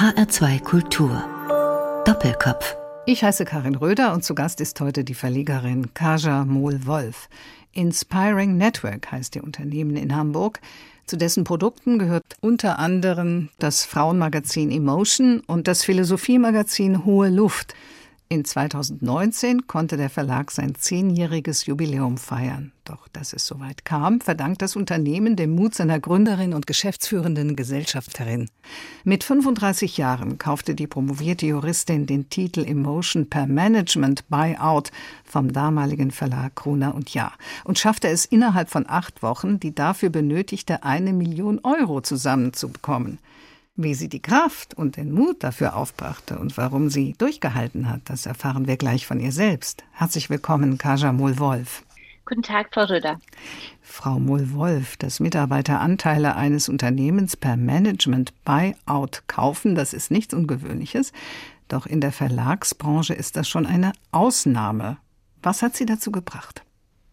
[0.00, 1.22] HR2 Kultur.
[2.06, 2.74] Doppelkopf.
[3.04, 7.28] Ich heiße Karin Röder und zu Gast ist heute die Verlegerin Kaja Mohl-Wolf.
[7.74, 10.60] Inspiring Network heißt ihr Unternehmen in Hamburg.
[11.04, 17.74] Zu dessen Produkten gehört unter anderem das Frauenmagazin Emotion und das Philosophiemagazin Hohe Luft.
[18.32, 22.70] In 2019 konnte der Verlag sein zehnjähriges Jubiläum feiern.
[22.84, 28.48] Doch dass es soweit kam, verdankt das Unternehmen dem Mut seiner Gründerin und geschäftsführenden Gesellschafterin.
[29.02, 34.92] Mit 35 Jahren kaufte die promovierte Juristin den Titel Emotion per Management Buyout
[35.24, 37.32] vom damaligen Verlag Gruner und Jahr
[37.64, 43.18] und schaffte es innerhalb von acht Wochen, die dafür benötigte eine Million Euro zusammenzubekommen.
[43.82, 48.26] Wie sie die Kraft und den Mut dafür aufbrachte und warum sie durchgehalten hat, das
[48.26, 49.84] erfahren wir gleich von ihr selbst.
[49.92, 51.82] Herzlich willkommen, Kaja Mohl-Wolf.
[52.26, 53.18] Guten Tag, Frau Röder.
[53.80, 61.14] Frau Mohl-Wolf, dass Mitarbeiter Anteile eines Unternehmens per Management Buyout kaufen, das ist nichts Ungewöhnliches.
[61.68, 64.98] Doch in der Verlagsbranche ist das schon eine Ausnahme.
[65.42, 66.60] Was hat Sie dazu gebracht?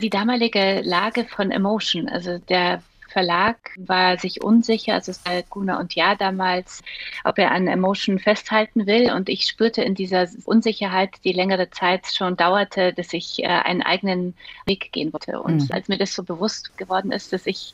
[0.02, 2.82] Die damalige Lage von Emotion, also der
[3.18, 6.84] Verlag war sich unsicher, also es war Guna und Ja damals,
[7.24, 9.12] ob er an Emotion festhalten will.
[9.12, 13.82] Und ich spürte in dieser Unsicherheit, die längere Zeit schon dauerte, dass ich äh, einen
[13.82, 14.36] eigenen
[14.68, 15.42] Weg gehen wollte.
[15.42, 15.68] Und mhm.
[15.72, 17.74] als mir das so bewusst geworden ist, dass ich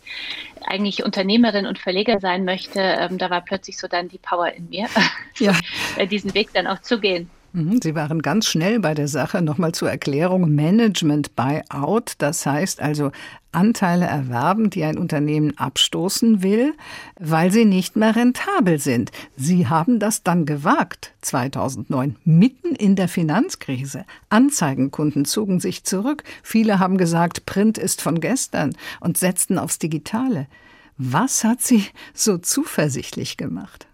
[0.66, 4.70] eigentlich Unternehmerin und Verleger sein möchte, ähm, da war plötzlich so dann die Power in
[4.70, 4.88] mir,
[5.40, 5.60] ja.
[6.10, 7.30] diesen Weg dann auch zu gehen.
[7.56, 9.44] Mhm, Sie waren ganz schnell bei der Sache.
[9.44, 10.56] Nochmal zur Erklärung.
[10.56, 13.12] Management Buyout, das heißt also
[13.52, 16.74] Anteile erwerben, die ein Unternehmen abstoßen will,
[17.20, 19.12] weil sie nicht mehr rentabel sind.
[19.38, 24.06] Sie haben das dann gewagt, 2009, mitten in der Finanzkrise.
[24.30, 26.24] Anzeigenkunden zogen sich zurück.
[26.42, 30.48] Viele haben gesagt, Print ist von gestern und setzten aufs Digitale.
[30.98, 33.86] Was hat Sie so zuversichtlich gemacht?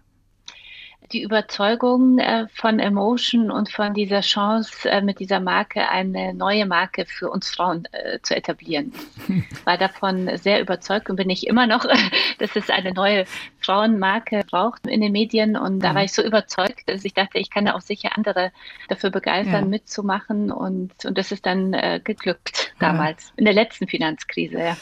[1.12, 6.66] Die Überzeugung äh, von Emotion und von dieser Chance, äh, mit dieser Marke eine neue
[6.66, 8.92] Marke für uns Frauen äh, zu etablieren.
[9.64, 11.84] War davon sehr überzeugt und bin ich immer noch,
[12.38, 13.24] dass es eine neue
[13.60, 15.56] Frauenmarke braucht in den Medien.
[15.56, 18.52] Und da war ich so überzeugt, dass ich dachte, ich kann da auch sicher andere
[18.88, 19.68] dafür begeistern, ja.
[19.68, 20.50] mitzumachen.
[20.50, 23.32] Und, und das ist dann äh, geglückt damals, ja.
[23.36, 24.58] in der letzten Finanzkrise.
[24.58, 24.76] Ja.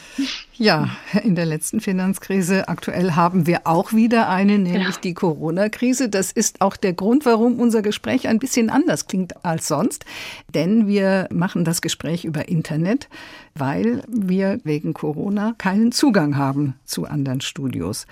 [0.53, 0.89] ja,
[1.23, 2.67] in der letzten Finanzkrise.
[2.67, 5.01] Aktuell haben wir auch wieder eine, nämlich genau.
[5.03, 6.09] die Corona-Krise.
[6.09, 10.05] Das ist auch der Grund, warum unser Gespräch ein bisschen anders klingt als sonst.
[10.53, 13.07] Denn wir machen das Gespräch über Internet,
[13.55, 18.07] weil wir wegen Corona keinen Zugang haben zu anderen Studios.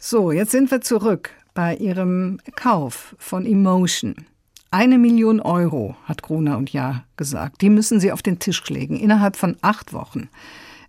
[0.00, 4.14] So, jetzt sind wir zurück bei Ihrem Kauf von Emotion.
[4.70, 7.62] Eine Million Euro, hat Gruner und Ja gesagt.
[7.62, 10.28] Die müssen Sie auf den Tisch legen, innerhalb von acht Wochen.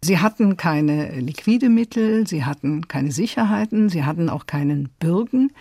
[0.03, 5.51] Sie hatten keine liquide Mittel, Sie hatten keine Sicherheiten, Sie hatten auch keinen Bürgen.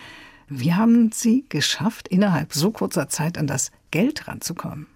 [0.49, 4.89] Wie haben Sie geschafft, innerhalb so kurzer Zeit an das Geld ranzukommen?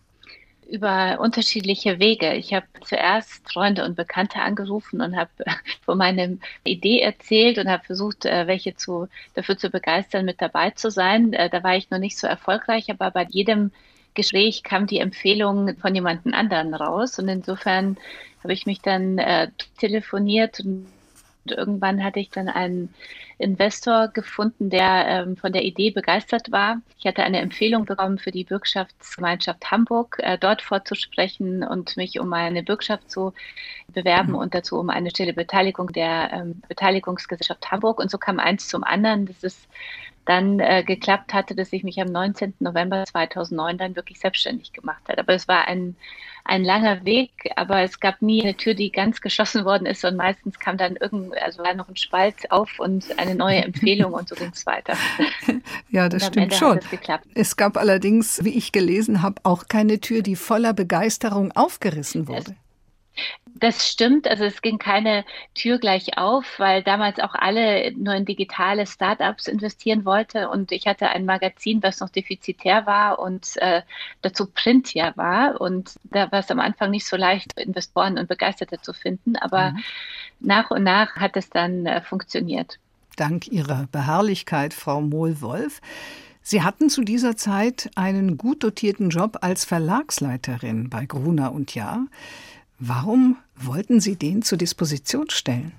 [0.73, 2.33] Über unterschiedliche Wege.
[2.33, 5.31] Ich habe zuerst Freunde und Bekannte angerufen und habe
[5.85, 6.31] von meiner
[6.65, 11.35] Idee erzählt und habe versucht, äh, welche zu, dafür zu begeistern, mit dabei zu sein.
[11.35, 13.71] Äh, da war ich noch nicht so erfolgreich, aber bei jedem
[14.15, 17.19] Gespräch kam die Empfehlung von jemandem anderen raus.
[17.19, 17.99] Und insofern
[18.43, 20.87] habe ich mich dann äh, telefoniert und
[21.45, 22.95] und irgendwann hatte ich dann einen
[23.39, 26.81] Investor gefunden, der ähm, von der Idee begeistert war.
[26.99, 32.33] Ich hatte eine Empfehlung bekommen für die Bürgschaftsgemeinschaft Hamburg, äh, dort vorzusprechen und mich um
[32.33, 33.33] eine Bürgschaft zu
[33.89, 37.99] bewerben und dazu um eine stille Beteiligung der ähm, Beteiligungsgesellschaft Hamburg.
[37.99, 39.27] Und so kam eins zum anderen.
[39.27, 39.69] Das ist
[40.25, 42.55] dann äh, geklappt hatte, dass ich mich am 19.
[42.61, 45.19] November 2009 dann wirklich selbstständig gemacht habe.
[45.19, 45.97] Aber es war ein,
[46.45, 50.17] ein langer Weg, aber es gab nie eine Tür, die ganz geschlossen worden ist und
[50.17, 54.29] meistens kam dann irgend, also war noch ein Spalt auf und eine neue Empfehlung und
[54.29, 54.95] so ging es weiter.
[55.91, 56.81] Ja, das stimmt schon.
[57.35, 62.57] Es gab allerdings, wie ich gelesen habe, auch keine Tür, die voller Begeisterung aufgerissen wurde.
[63.55, 65.25] Das stimmt, also es ging keine
[65.55, 70.87] Tür gleich auf, weil damals auch alle nur in digitale Startups investieren wollte und ich
[70.87, 73.83] hatte ein Magazin, was noch defizitär war und äh,
[74.23, 78.29] dazu Print ja war und da war es am Anfang nicht so leicht, Investoren und
[78.29, 79.83] Begeisterte zu finden, aber mhm.
[80.41, 82.79] nach und nach hat es dann äh, funktioniert.
[83.17, 85.81] Dank Ihrer Beharrlichkeit, Frau Mohl-Wolf.
[86.45, 92.07] Sie hatten zu dieser Zeit einen gut dotierten Job als Verlagsleiterin bei Gruner und Jahr.
[92.85, 95.71] Warum wollten Sie den zur Disposition stellen?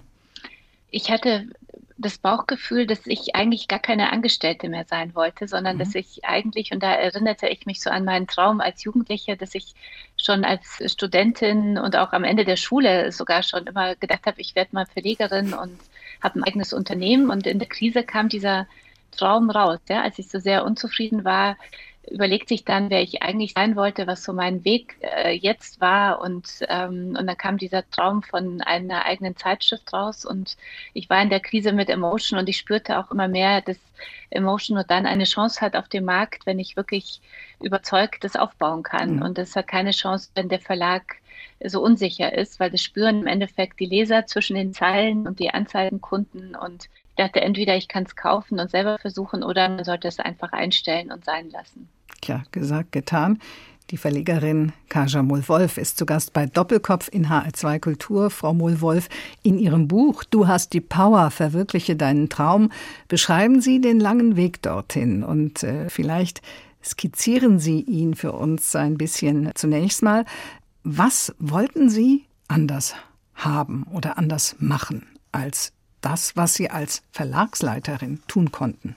[0.90, 1.50] Ich hatte
[1.98, 5.80] das Bauchgefühl, dass ich eigentlich gar keine Angestellte mehr sein wollte, sondern mhm.
[5.80, 9.54] dass ich eigentlich, und da erinnerte ich mich so an meinen Traum als Jugendliche, dass
[9.54, 9.74] ich
[10.16, 14.56] schon als Studentin und auch am Ende der Schule sogar schon immer gedacht habe, ich
[14.56, 15.78] werde mal Verlegerin und
[16.22, 17.30] habe ein eigenes Unternehmen.
[17.30, 18.66] Und in der Krise kam dieser
[19.12, 19.80] Traum raus.
[19.90, 20.04] Ja?
[20.04, 21.58] Als ich so sehr unzufrieden war,
[22.10, 26.22] überlegt sich dann, wer ich eigentlich sein wollte, was so mein Weg äh, jetzt war.
[26.22, 30.26] Und, ähm, und dann kam dieser Traum von einer eigenen Zeitschrift raus.
[30.26, 30.58] Und
[30.94, 33.78] ich war in der Krise mit Emotion und ich spürte auch immer mehr, dass
[34.30, 37.22] Emotion nur dann eine Chance hat auf dem Markt, wenn ich wirklich
[37.62, 39.18] überzeugt das aufbauen kann.
[39.18, 39.22] Mhm.
[39.22, 41.16] Und das hat keine Chance, wenn der Verlag
[41.64, 45.52] so unsicher ist, weil das spüren im Endeffekt die Leser zwischen den Zeilen und die
[45.52, 46.56] Anzeigenkunden.
[46.56, 50.20] Und ich dachte, entweder ich kann es kaufen und selber versuchen oder man sollte es
[50.20, 51.88] einfach einstellen und sein lassen.
[52.22, 53.40] Tja, gesagt, getan.
[53.92, 58.30] Die Verlegerin Kaja Mohl-Wolf ist zu Gast bei Doppelkopf in HR2 Kultur.
[58.32, 59.10] Frau Mohl-Wolf,
[59.44, 62.72] in Ihrem Buch Du hast die Power, verwirkliche deinen Traum,
[63.08, 66.42] beschreiben Sie den langen Weg dorthin und äh, vielleicht
[66.84, 70.26] skizzieren Sie ihn für uns ein bisschen zunächst mal.
[70.84, 72.96] Was wollten Sie anders
[73.36, 78.96] haben oder anders machen als das, was Sie als Verlagsleiterin tun konnten?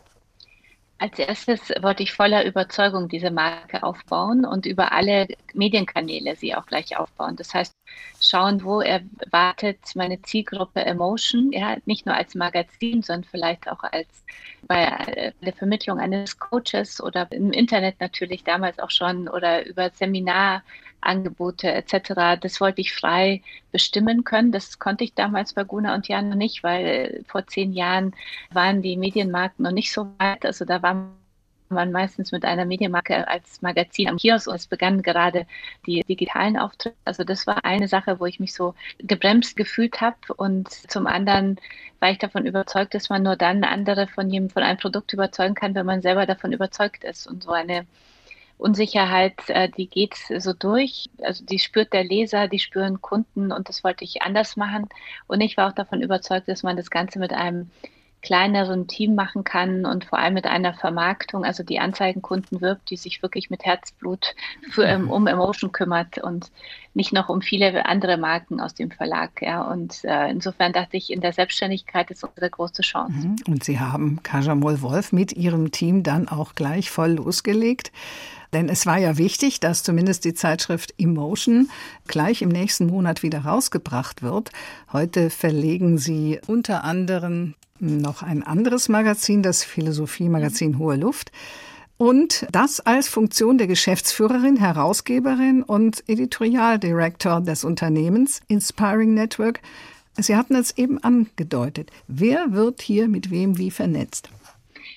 [0.99, 6.64] Als erstes wollte ich voller Überzeugung diese Marke aufbauen und über alle Medienkanäle sie auch
[6.64, 7.37] gleich aufbauen.
[7.37, 7.75] Das heißt,
[8.19, 14.08] schauen, wo erwartet meine Zielgruppe Emotion, ja, nicht nur als Magazin, sondern vielleicht auch als
[14.67, 19.93] bei der Vermittlung eines Coaches oder im Internet natürlich damals auch schon oder über
[21.06, 22.41] Seminarangebote etc.
[22.41, 23.43] Das wollte ich frei
[23.73, 24.53] bestimmen können.
[24.53, 28.14] Das konnte ich damals bei Guna und Jan noch nicht, weil vor zehn Jahren
[28.53, 30.44] waren die Medienmarken noch nicht so weit.
[30.44, 31.08] Also da war
[31.69, 35.47] man meistens mit einer Medienmarke als Magazin am Kiosk und es begannen gerade
[35.85, 36.97] die digitalen Auftritte.
[37.05, 41.58] Also das war eine Sache, wo ich mich so gebremst gefühlt habe und zum anderen
[41.99, 45.56] war ich davon überzeugt, dass man nur dann andere von jedem von einem Produkt überzeugen
[45.56, 47.85] kann, wenn man selber davon überzeugt ist und so eine
[48.58, 51.06] Unsicherheit, äh, die geht so durch.
[51.23, 54.88] Also die spürt der Leser, die spüren Kunden und das wollte ich anders machen.
[55.26, 57.70] Und ich war auch davon überzeugt, dass man das Ganze mit einem
[58.23, 62.97] kleineren Team machen kann und vor allem mit einer Vermarktung, also die Anzeigenkunden wirbt, die
[62.97, 64.35] sich wirklich mit Herzblut
[64.70, 66.50] für, ähm, um Emotion kümmert und
[66.96, 69.43] nicht noch um viele andere Marken aus dem Verlag.
[69.43, 69.62] Ja.
[69.62, 73.28] Und äh, insofern dachte ich, in der Selbstständigkeit ist unsere große Chance.
[73.28, 73.37] Mhm.
[73.46, 77.93] Und Sie haben Kajamol Wolf mit Ihrem Team dann auch gleich voll losgelegt.
[78.52, 81.69] Denn es war ja wichtig, dass zumindest die Zeitschrift Emotion
[82.06, 84.50] gleich im nächsten Monat wieder rausgebracht wird.
[84.93, 91.31] Heute verlegen Sie unter anderem noch ein anderes Magazin, das Philosophie-Magazin Hohe Luft.
[91.98, 99.60] Und das als Funktion der Geschäftsführerin, Herausgeberin und Editorialdirektor des Unternehmens Inspiring Network.
[100.19, 101.90] Sie hatten es eben angedeutet.
[102.06, 104.28] Wer wird hier mit wem wie vernetzt?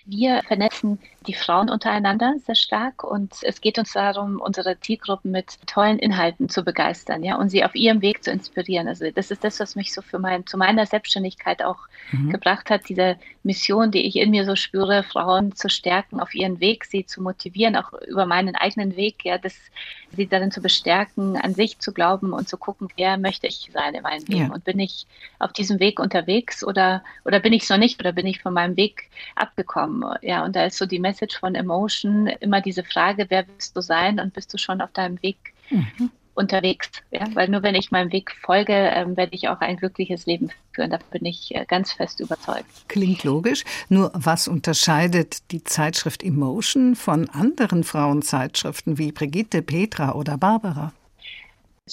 [0.05, 5.57] Wir vernetzen die Frauen untereinander sehr stark und es geht uns darum, unsere Zielgruppen mit
[5.67, 8.87] tollen Inhalten zu begeistern, ja, und sie auf ihrem Weg zu inspirieren.
[8.87, 12.29] Also das ist das, was mich so für mein, zu meiner Selbstständigkeit auch mhm.
[12.29, 16.59] gebracht hat, diese Mission, die ich in mir so spüre, Frauen zu stärken auf ihren
[16.59, 19.55] Weg, sie zu motivieren, auch über meinen eigenen Weg, ja, das,
[20.15, 23.93] sie darin zu bestärken, an sich zu glauben und zu gucken, wer möchte ich sein
[23.93, 24.53] in meinem Leben ja.
[24.53, 25.05] und bin ich
[25.39, 28.53] auf diesem Weg unterwegs oder, oder bin ich es noch nicht oder bin ich von
[28.53, 33.25] meinem Weg abgekommen, ja, und da ist so die Message von Emotion immer diese Frage,
[33.29, 35.37] wer willst du sein und bist du schon auf deinem Weg
[35.71, 36.11] mhm.
[36.35, 36.89] unterwegs?
[37.09, 37.25] Ja?
[37.33, 40.91] Weil nur wenn ich meinem Weg folge, ähm, werde ich auch ein glückliches Leben führen.
[40.91, 42.69] Da bin ich äh, ganz fest überzeugt.
[42.87, 43.63] Klingt logisch.
[43.89, 50.93] Nur was unterscheidet die Zeitschrift Emotion von anderen Frauenzeitschriften wie Brigitte, Petra oder Barbara?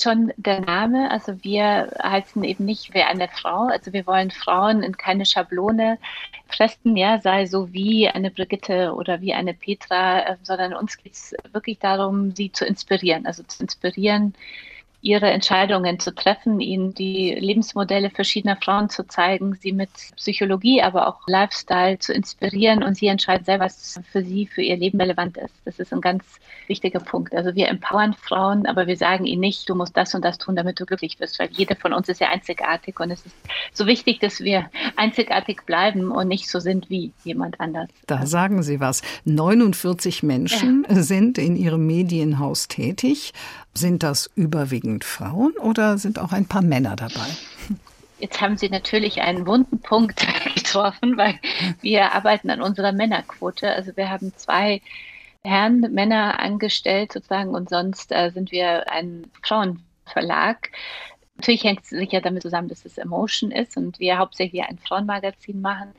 [0.03, 1.11] Schon der Name.
[1.11, 3.69] Also wir heißen eben nicht wer eine Frau.
[3.69, 5.99] Also wir wollen Frauen in keine Schablone
[6.49, 11.15] pressen, ja, sei so wie eine Brigitte oder wie eine Petra, äh, sondern uns geht
[11.15, 13.27] es wirklich darum, sie zu inspirieren.
[13.27, 14.35] Also zu inspirieren,
[15.03, 21.07] ihre Entscheidungen zu treffen, ihnen die Lebensmodelle verschiedener Frauen zu zeigen, sie mit Psychologie, aber
[21.07, 25.37] auch Lifestyle zu inspirieren und sie entscheiden selber, was für sie, für ihr Leben relevant
[25.37, 25.55] ist.
[25.65, 26.25] Das ist ein ganz
[26.67, 27.35] wichtiger Punkt.
[27.35, 30.57] Also wir empowern Frauen, aber wir sagen ihnen nicht, du musst das und das tun,
[30.57, 33.37] damit du glücklich wirst, weil jede von uns ist ja einzigartig und es ist
[33.73, 37.89] so wichtig, dass wir einzigartig bleiben und nicht so sind wie jemand anders.
[38.07, 39.03] Da sagen Sie was.
[39.25, 41.03] 49 Menschen ja.
[41.03, 43.33] sind in Ihrem Medienhaus tätig.
[43.77, 47.29] Sind das überwiegend Frauen oder sind auch ein paar Männer dabei?
[48.19, 51.39] Jetzt haben Sie natürlich einen wunden Punkt getroffen, weil
[51.83, 53.71] wir arbeiten an unserer Männerquote.
[53.71, 54.81] Also wir haben zwei
[55.45, 60.71] Herren, Männer angestellt sozusagen und sonst äh, sind wir ein Frauenverlag.
[61.37, 65.61] Natürlich hängt es sicher damit zusammen, dass es Emotion ist und wir hauptsächlich ein Frauenmagazin
[65.61, 65.93] machen.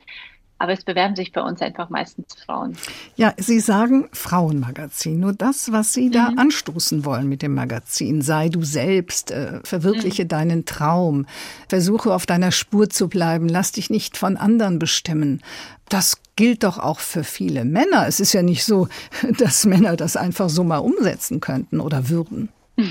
[0.58, 2.76] Aber es bewerben sich bei uns einfach meistens Frauen.
[3.16, 5.20] Ja, Sie sagen Frauenmagazin.
[5.20, 6.12] Nur das, was Sie mhm.
[6.12, 10.28] da anstoßen wollen mit dem Magazin, sei du selbst, äh, verwirkliche mhm.
[10.28, 11.26] deinen Traum,
[11.68, 15.42] versuche auf deiner Spur zu bleiben, lass dich nicht von anderen bestimmen.
[15.88, 18.06] Das gilt doch auch für viele Männer.
[18.06, 18.88] Es ist ja nicht so,
[19.38, 22.48] dass Männer das einfach so mal umsetzen könnten oder würden.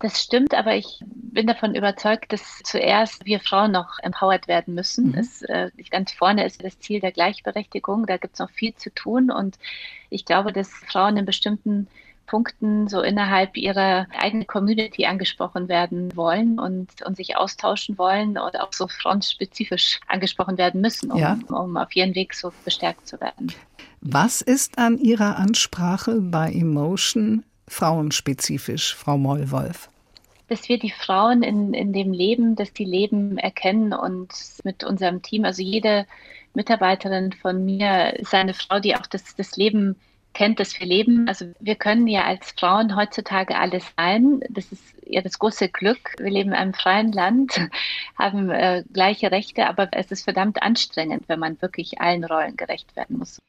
[0.00, 5.12] Das stimmt, aber ich bin davon überzeugt, dass zuerst wir Frauen noch empowered werden müssen.
[5.12, 5.18] Mhm.
[5.18, 8.06] Es, äh, ganz vorne ist das Ziel der Gleichberechtigung.
[8.06, 9.30] Da gibt es noch viel zu tun.
[9.30, 9.58] Und
[10.08, 11.86] ich glaube, dass Frauen in bestimmten
[12.26, 18.58] Punkten so innerhalb ihrer eigenen Community angesprochen werden wollen und, und sich austauschen wollen und
[18.58, 21.38] auch so frontspezifisch angesprochen werden müssen, um, ja.
[21.48, 23.52] um auf ihren Weg so bestärkt zu werden.
[24.00, 29.88] Was ist an Ihrer Ansprache bei Emotion frauenspezifisch, Frau Mollwolf?
[30.50, 34.32] dass wir die Frauen in, in dem Leben, dass die Leben erkennen und
[34.64, 36.06] mit unserem Team, also jede
[36.54, 39.94] Mitarbeiterin von mir ist eine Frau, die auch das, das Leben
[40.34, 41.28] kennt, das wir leben.
[41.28, 44.40] Also wir können ja als Frauen heutzutage alles sein.
[44.48, 46.14] Das ist ja das große Glück.
[46.18, 47.60] Wir leben in einem freien Land,
[48.18, 52.96] haben äh, gleiche Rechte, aber es ist verdammt anstrengend, wenn man wirklich allen Rollen gerecht
[52.96, 53.40] werden muss.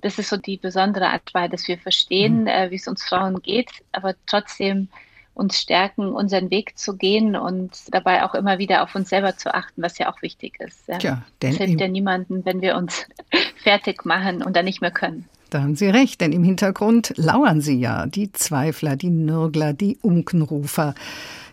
[0.00, 2.46] Das ist so die besondere Art, dass wir verstehen, mhm.
[2.46, 4.88] äh, wie es uns Frauen geht, aber trotzdem
[5.34, 9.54] uns stärken, unseren Weg zu gehen und dabei auch immer wieder auf uns selber zu
[9.54, 10.88] achten, was ja auch wichtig ist.
[10.88, 10.98] Ja.
[10.98, 13.06] Tja, denn es hilft ja niemandem, wenn wir uns
[13.62, 15.26] fertig machen und dann nicht mehr können.
[15.50, 19.96] Da haben Sie recht, denn im Hintergrund lauern Sie ja, die Zweifler, die Nörgler, die
[20.02, 20.94] Unkenrufer.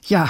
[0.08, 0.30] Ja,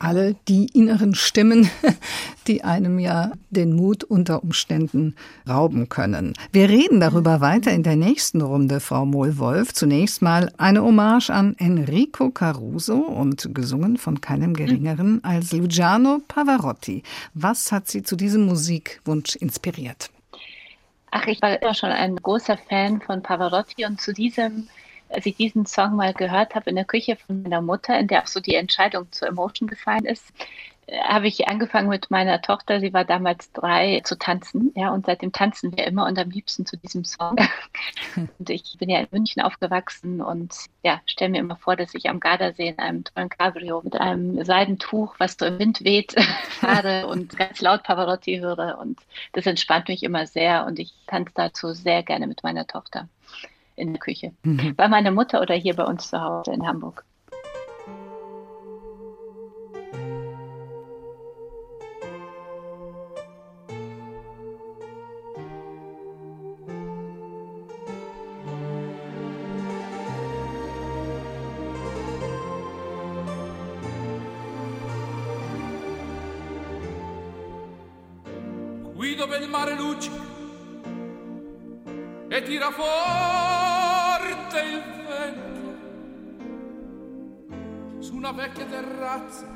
[0.00, 1.70] alle die inneren Stimmen,
[2.48, 5.14] die einem ja den Mut unter Umständen
[5.48, 6.34] rauben können.
[6.50, 9.72] Wir reden darüber weiter in der nächsten Runde, Frau Mohlwolf.
[9.72, 17.02] Zunächst mal eine Hommage an Enrico Caruso und gesungen von keinem geringeren als Luciano Pavarotti.
[17.34, 20.10] Was hat Sie zu diesem Musikwunsch inspiriert?
[21.10, 24.68] Ach, ich war immer schon ein großer Fan von Pavarotti und zu diesem
[25.10, 28.22] als ich diesen Song mal gehört habe in der Küche von meiner Mutter, in der
[28.22, 30.32] auch so die Entscheidung zur Emotion gefallen ist,
[30.86, 34.72] äh, habe ich angefangen mit meiner Tochter, sie war damals drei, zu tanzen.
[34.76, 37.36] Ja, und seitdem tanzen wir immer und am liebsten zu diesem Song.
[38.16, 42.08] und ich bin ja in München aufgewachsen und ja, stelle mir immer vor, dass ich
[42.08, 46.14] am Gardasee in einem tollen Cabrio mit einem Seidentuch, was so im Wind weht,
[46.48, 48.78] fahre und ganz laut Pavarotti höre.
[48.78, 49.00] Und
[49.32, 53.08] das entspannt mich immer sehr und ich tanze dazu sehr gerne mit meiner Tochter
[53.76, 54.32] in der Küche.
[54.42, 54.74] Mhm.
[54.76, 57.04] Bei meiner Mutter oder hier bei uns zu Hause in Hamburg.
[78.94, 80.10] Guido per il mare luce
[82.28, 83.19] e tira fuori
[88.30, 89.46] una vecchia terrazza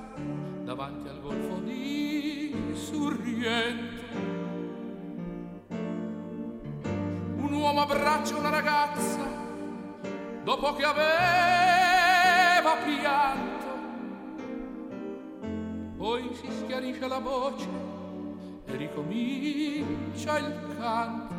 [0.65, 4.03] davanti al golfo di Sorrento.
[7.37, 9.29] Un uomo abbraccia una ragazza
[10.43, 13.53] dopo che aveva pianto.
[15.97, 17.69] Poi si schiarisce la voce
[18.67, 21.33] e ricomincia il canto.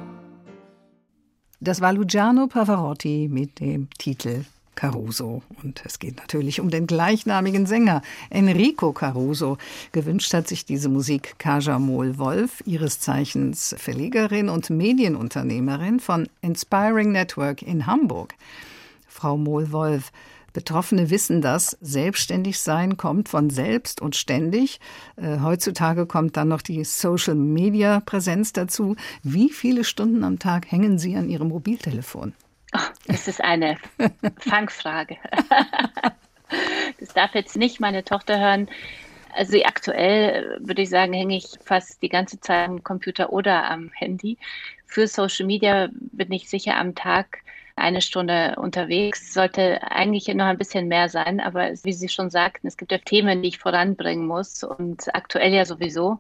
[1.57, 4.45] Das war Luciano Pavarotti mit dem Titel
[4.75, 5.41] Caruso.
[5.63, 9.58] Und es geht natürlich um den gleichnamigen Sänger Enrico Caruso.
[9.91, 17.62] Gewünscht hat sich diese Musik Kaja Mohl-Wolf, ihres Zeichens Verlegerin und Medienunternehmerin von Inspiring Network
[17.62, 18.36] in Hamburg.
[19.08, 20.12] Frau Mohl-Wolf,
[20.55, 21.77] Betroffene wissen das.
[21.82, 24.79] Selbstständig sein kommt von selbst und ständig.
[25.17, 28.96] Äh, heutzutage kommt dann noch die Social-Media-Präsenz dazu.
[29.22, 32.32] Wie viele Stunden am Tag hängen Sie an Ihrem Mobiltelefon?
[33.08, 33.77] Das ist eine
[34.39, 35.17] Fangfrage.
[37.00, 38.70] das darf jetzt nicht meine Tochter hören.
[39.34, 43.91] Also aktuell würde ich sagen, hänge ich fast die ganze Zeit am Computer oder am
[43.94, 44.38] Handy.
[44.86, 47.39] Für Social Media bin ich sicher am Tag
[47.75, 49.34] eine Stunde unterwegs.
[49.34, 52.98] Sollte eigentlich noch ein bisschen mehr sein, aber wie Sie schon sagten, es gibt ja
[53.00, 56.20] Themen, die ich voranbringen muss und aktuell ja sowieso.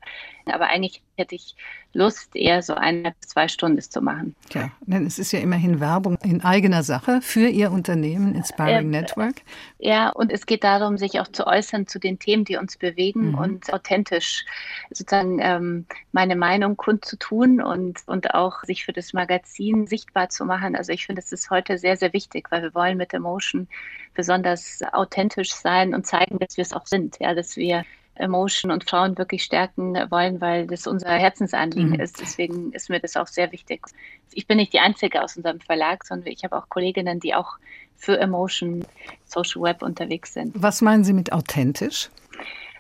[0.51, 1.55] Aber eigentlich hätte ich
[1.95, 4.35] Lust, eher so eineinhalb bis zwei Stunden zu machen.
[4.53, 8.99] Ja, denn es ist ja immerhin Werbung in eigener Sache für Ihr Unternehmen Inspiring äh,
[9.01, 9.35] Network.
[9.79, 13.31] Ja, und es geht darum, sich auch zu äußern zu den Themen, die uns bewegen
[13.31, 13.37] mhm.
[13.37, 14.45] und authentisch
[14.89, 20.75] sozusagen ähm, meine Meinung kundzutun und, und auch sich für das Magazin sichtbar zu machen.
[20.75, 23.69] Also ich finde, das ist heute sehr, sehr wichtig, weil wir wollen mit Emotion
[24.13, 28.89] besonders authentisch sein und zeigen, dass wir es auch sind, ja, dass wir Emotion und
[28.89, 31.99] Frauen wirklich stärken wollen, weil das unser Herzensanliegen mhm.
[31.99, 32.19] ist.
[32.19, 33.85] Deswegen ist mir das auch sehr wichtig.
[34.33, 37.57] Ich bin nicht die Einzige aus unserem Verlag, sondern ich habe auch Kolleginnen, die auch
[37.95, 38.85] für Emotion
[39.25, 40.53] Social Web unterwegs sind.
[40.55, 42.09] Was meinen Sie mit authentisch?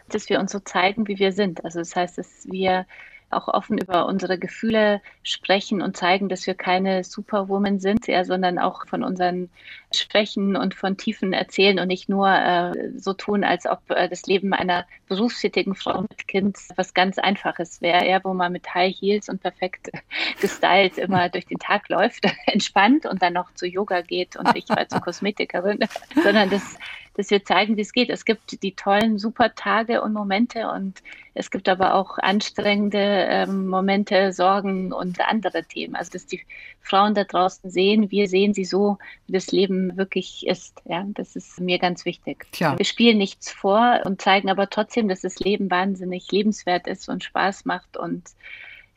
[0.09, 1.63] Dass wir uns so zeigen, wie wir sind.
[1.65, 2.85] Also das heißt, dass wir
[3.29, 8.59] auch offen über unsere Gefühle sprechen und zeigen, dass wir keine Superwoman sind, ja, sondern
[8.59, 9.49] auch von unseren
[9.93, 14.25] Schwächen und von Tiefen erzählen und nicht nur äh, so tun, als ob äh, das
[14.25, 18.95] Leben einer berufstätigen Frau mit Kind was ganz Einfaches wäre, ja, wo man mit High
[18.95, 19.89] Heels und perfekt
[20.41, 24.69] gestylt immer durch den Tag läuft, entspannt und dann noch zu Yoga geht und ich
[24.69, 25.79] war zur Kosmetikerin,
[26.23, 26.77] sondern das
[27.15, 28.09] dass wir zeigen, wie es geht.
[28.09, 31.01] Es gibt die tollen, super Tage und Momente und
[31.33, 32.97] es gibt aber auch anstrengende
[33.29, 35.95] ähm, Momente, Sorgen und andere Themen.
[35.95, 36.41] Also, dass die
[36.81, 40.81] Frauen da draußen sehen, wir sehen sie so, wie das Leben wirklich ist.
[40.85, 42.45] Ja, das ist mir ganz wichtig.
[42.51, 42.77] Tja.
[42.77, 47.23] Wir spielen nichts vor und zeigen aber trotzdem, dass das Leben wahnsinnig lebenswert ist und
[47.23, 48.23] Spaß macht und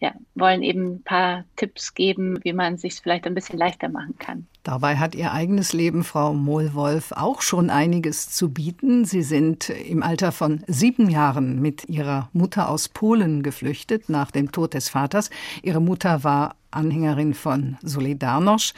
[0.00, 3.88] ja, wollen eben ein paar Tipps geben, wie man es sich vielleicht ein bisschen leichter
[3.88, 4.47] machen kann.
[4.62, 9.05] Dabei hat Ihr eigenes Leben, Frau Mohlwolf, auch schon einiges zu bieten.
[9.05, 14.52] Sie sind im Alter von sieben Jahren mit Ihrer Mutter aus Polen geflüchtet nach dem
[14.52, 15.31] Tod des Vaters.
[15.62, 18.75] Ihre Mutter war Anhängerin von Solidarność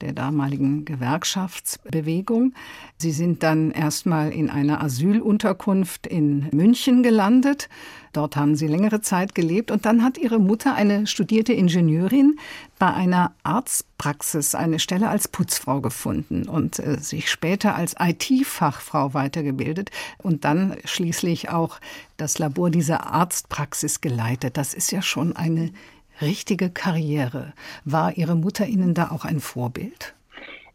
[0.00, 2.54] der damaligen Gewerkschaftsbewegung.
[2.98, 7.68] Sie sind dann erstmal in einer Asylunterkunft in München gelandet.
[8.12, 12.38] Dort haben sie längere Zeit gelebt und dann hat ihre Mutter, eine studierte Ingenieurin,
[12.78, 19.90] bei einer Arztpraxis eine Stelle als Putzfrau gefunden und äh, sich später als IT-Fachfrau weitergebildet
[20.18, 21.78] und dann schließlich auch
[22.16, 24.56] das Labor dieser Arztpraxis geleitet.
[24.56, 25.70] Das ist ja schon eine
[26.20, 27.52] richtige Karriere.
[27.84, 30.14] War Ihre Mutter Ihnen da auch ein Vorbild?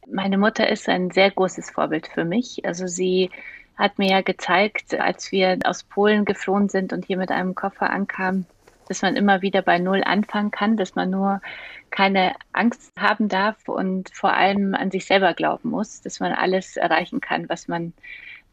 [0.07, 2.65] Meine Mutter ist ein sehr großes Vorbild für mich.
[2.65, 3.31] Also sie
[3.75, 7.89] hat mir ja gezeigt, als wir aus Polen geflohen sind und hier mit einem Koffer
[7.89, 8.45] ankamen,
[8.87, 11.41] dass man immer wieder bei Null anfangen kann, dass man nur
[11.89, 16.77] keine Angst haben darf und vor allem an sich selber glauben muss, dass man alles
[16.77, 17.93] erreichen kann, was man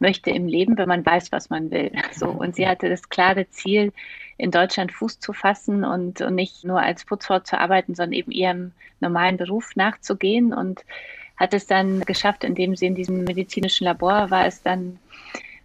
[0.02, 1.90] möchte im Leben, wenn man weiß, was man will.
[2.12, 3.92] So, und sie hatte das klare Ziel,
[4.36, 8.32] in Deutschland Fuß zu fassen und, und nicht nur als Putzfrau zu arbeiten, sondern eben
[8.32, 10.84] ihrem normalen Beruf nachzugehen und
[11.36, 14.98] hat es dann geschafft, indem sie in diesem medizinischen Labor war, es dann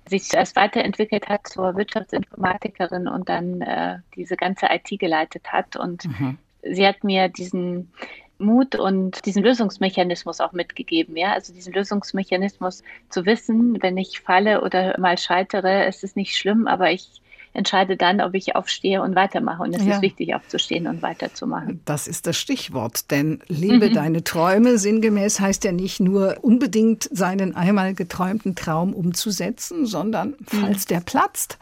[0.08, 5.76] sich zuerst weiterentwickelt hat zur Wirtschaftsinformatikerin und dann äh, diese ganze IT geleitet hat.
[5.76, 6.38] Und mhm.
[6.62, 7.91] sie hat mir diesen
[8.39, 11.34] Mut und diesen Lösungsmechanismus auch mitgegeben, ja.
[11.34, 16.67] Also diesen Lösungsmechanismus zu wissen, wenn ich falle oder mal scheitere, ist es nicht schlimm,
[16.67, 17.21] aber ich
[17.54, 19.63] entscheide dann, ob ich aufstehe und weitermache.
[19.63, 19.95] Und es ja.
[19.95, 21.82] ist wichtig, aufzustehen und weiterzumachen.
[21.86, 23.93] Das ist das Stichwort, denn lebe mhm.
[23.93, 30.45] deine Träume sinngemäß heißt ja nicht nur unbedingt seinen einmal geträumten Traum umzusetzen, sondern mhm.
[30.45, 31.58] falls der platzt,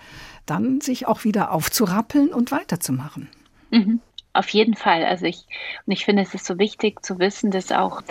[0.45, 3.29] dann sich auch wieder aufzurappeln und weiterzumachen.
[3.71, 4.01] Mhm.
[4.35, 5.05] Auf jeden Fall.
[5.05, 5.45] Also ich,
[5.85, 8.03] und ich finde, es ist so wichtig zu wissen, dass auch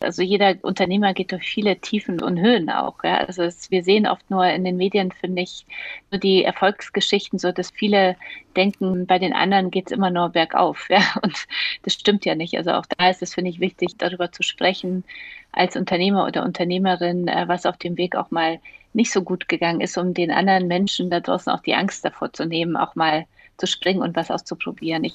[0.00, 3.02] also jeder Unternehmer geht durch viele Tiefen und Höhen auch.
[3.04, 3.18] Ja.
[3.18, 5.66] Also es, wir sehen oft nur in den Medien, finde ich,
[6.10, 8.16] nur die Erfolgsgeschichten, so dass viele
[8.56, 10.88] denken, bei den anderen geht es immer nur bergauf.
[10.92, 11.02] Ja.
[11.22, 11.46] Und
[11.82, 12.56] das stimmt ja nicht.
[12.56, 15.04] Also auch da ist es, finde ich, wichtig, darüber zu sprechen
[15.50, 18.60] als Unternehmer oder Unternehmerin, äh, was auf dem Weg auch mal
[18.92, 22.32] nicht so gut gegangen ist, um den anderen Menschen da draußen auch die Angst davor
[22.32, 25.04] zu nehmen, auch mal zu springen und was auszuprobieren.
[25.04, 25.14] Ich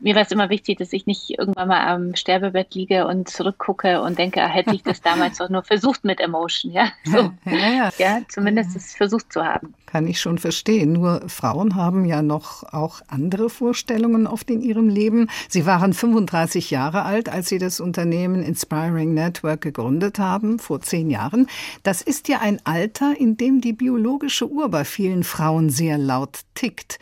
[0.00, 4.02] mir war es immer wichtig, dass ich nicht irgendwann mal am Sterbebett liege und zurückgucke
[4.02, 6.90] und denke, ah, hätte ich das damals doch nur versucht mit Emotion, ja.
[7.04, 7.32] So.
[7.44, 7.92] Ja, ja.
[7.98, 9.74] ja zumindest es versucht zu haben.
[9.86, 10.92] Kann ich schon verstehen.
[10.92, 15.28] Nur Frauen haben ja noch auch andere Vorstellungen oft in ihrem Leben.
[15.48, 21.10] Sie waren 35 Jahre alt, als Sie das Unternehmen Inspiring Network gegründet haben, vor zehn
[21.10, 21.48] Jahren.
[21.82, 26.40] Das ist ja ein Alter, in dem die biologische Uhr bei vielen Frauen sehr laut
[26.54, 26.98] tickt.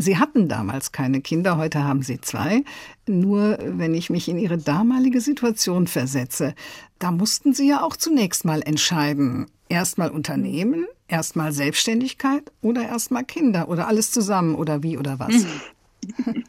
[0.00, 2.62] Sie hatten damals keine Kinder, heute haben Sie zwei.
[3.06, 6.54] Nur wenn ich mich in Ihre damalige Situation versetze,
[6.98, 9.46] da mussten Sie ja auch zunächst mal entscheiden.
[9.68, 15.32] Erstmal Unternehmen, erstmal Selbstständigkeit oder erstmal Kinder oder alles zusammen oder wie oder was?
[15.32, 15.60] Mhm.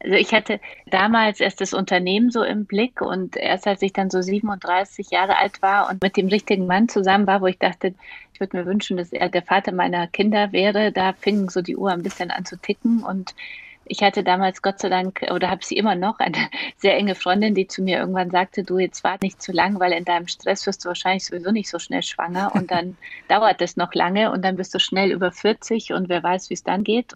[0.00, 4.10] Also ich hatte damals erst das Unternehmen so im Blick und erst als ich dann
[4.10, 7.94] so 37 Jahre alt war und mit dem richtigen Mann zusammen war, wo ich dachte,
[8.38, 11.76] ich würde mir wünschen, dass er der Vater meiner Kinder wäre, da fing so die
[11.76, 13.02] Uhr ein bisschen an zu ticken.
[13.02, 13.34] Und
[13.84, 17.56] ich hatte damals Gott sei Dank oder habe sie immer noch eine sehr enge Freundin,
[17.56, 20.64] die zu mir irgendwann sagte, du jetzt wart nicht zu lang, weil in deinem Stress
[20.68, 22.54] wirst du wahrscheinlich sowieso nicht so schnell schwanger.
[22.54, 22.96] Und dann
[23.28, 26.54] dauert es noch lange und dann bist du schnell über 40 und wer weiß, wie
[26.54, 27.14] es dann geht.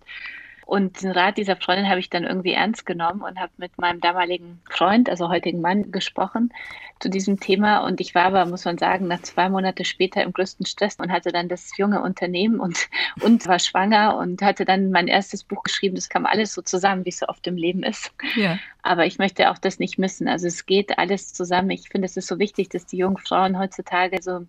[0.73, 4.01] Und den Rat dieser Freundin habe ich dann irgendwie ernst genommen und habe mit meinem
[4.01, 6.51] damaligen Freund, also heutigen Mann, gesprochen
[6.99, 7.81] zu diesem Thema.
[7.81, 11.13] Und ich war aber, muss man sagen, nach zwei Monate später im größten Stress und
[11.13, 12.89] hatte dann das junge Unternehmen und,
[13.21, 15.95] und war schwanger und hatte dann mein erstes Buch geschrieben.
[15.95, 18.11] Das kam alles so zusammen, wie es so oft im Leben ist.
[18.35, 18.59] Ja.
[18.81, 20.27] Aber ich möchte auch das nicht missen.
[20.27, 21.69] Also es geht alles zusammen.
[21.69, 24.47] Ich finde, es ist so wichtig, dass die jungen Frauen heutzutage so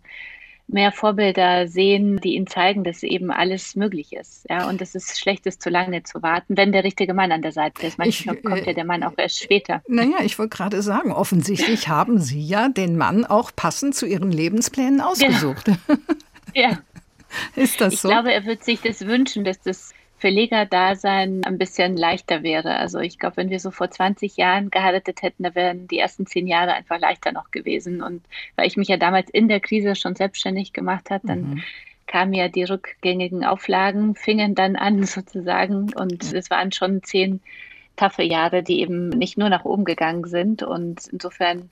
[0.67, 4.45] mehr Vorbilder sehen, die ihnen zeigen, dass eben alles möglich ist.
[4.49, 7.41] Ja, und es ist schlecht, ist zu lange zu warten, wenn der richtige Mann an
[7.41, 7.97] der Seite ist.
[7.97, 9.81] Manchmal ich, kommt ja der Mann auch erst später.
[9.87, 14.31] Naja, ich wollte gerade sagen, offensichtlich haben Sie ja den Mann auch passend zu Ihren
[14.31, 15.67] Lebensplänen ausgesucht.
[16.53, 16.69] Ja.
[16.69, 16.79] ja.
[17.55, 18.07] Ist das so?
[18.07, 22.77] Ich glaube, er wird sich das wünschen, dass das Verlegerdasein ein bisschen leichter wäre.
[22.77, 26.25] Also ich glaube, wenn wir so vor 20 Jahren geheiratet hätten, da wären die ersten
[26.25, 28.01] zehn Jahre einfach leichter noch gewesen.
[28.01, 28.23] Und
[28.55, 31.63] weil ich mich ja damals in der Krise schon selbstständig gemacht habe, dann mhm.
[32.07, 35.91] kamen ja die rückgängigen Auflagen, fingen dann an sozusagen.
[35.93, 37.41] Und es waren schon zehn
[37.97, 40.63] taffe Jahre, die eben nicht nur nach oben gegangen sind.
[40.63, 41.69] Und insofern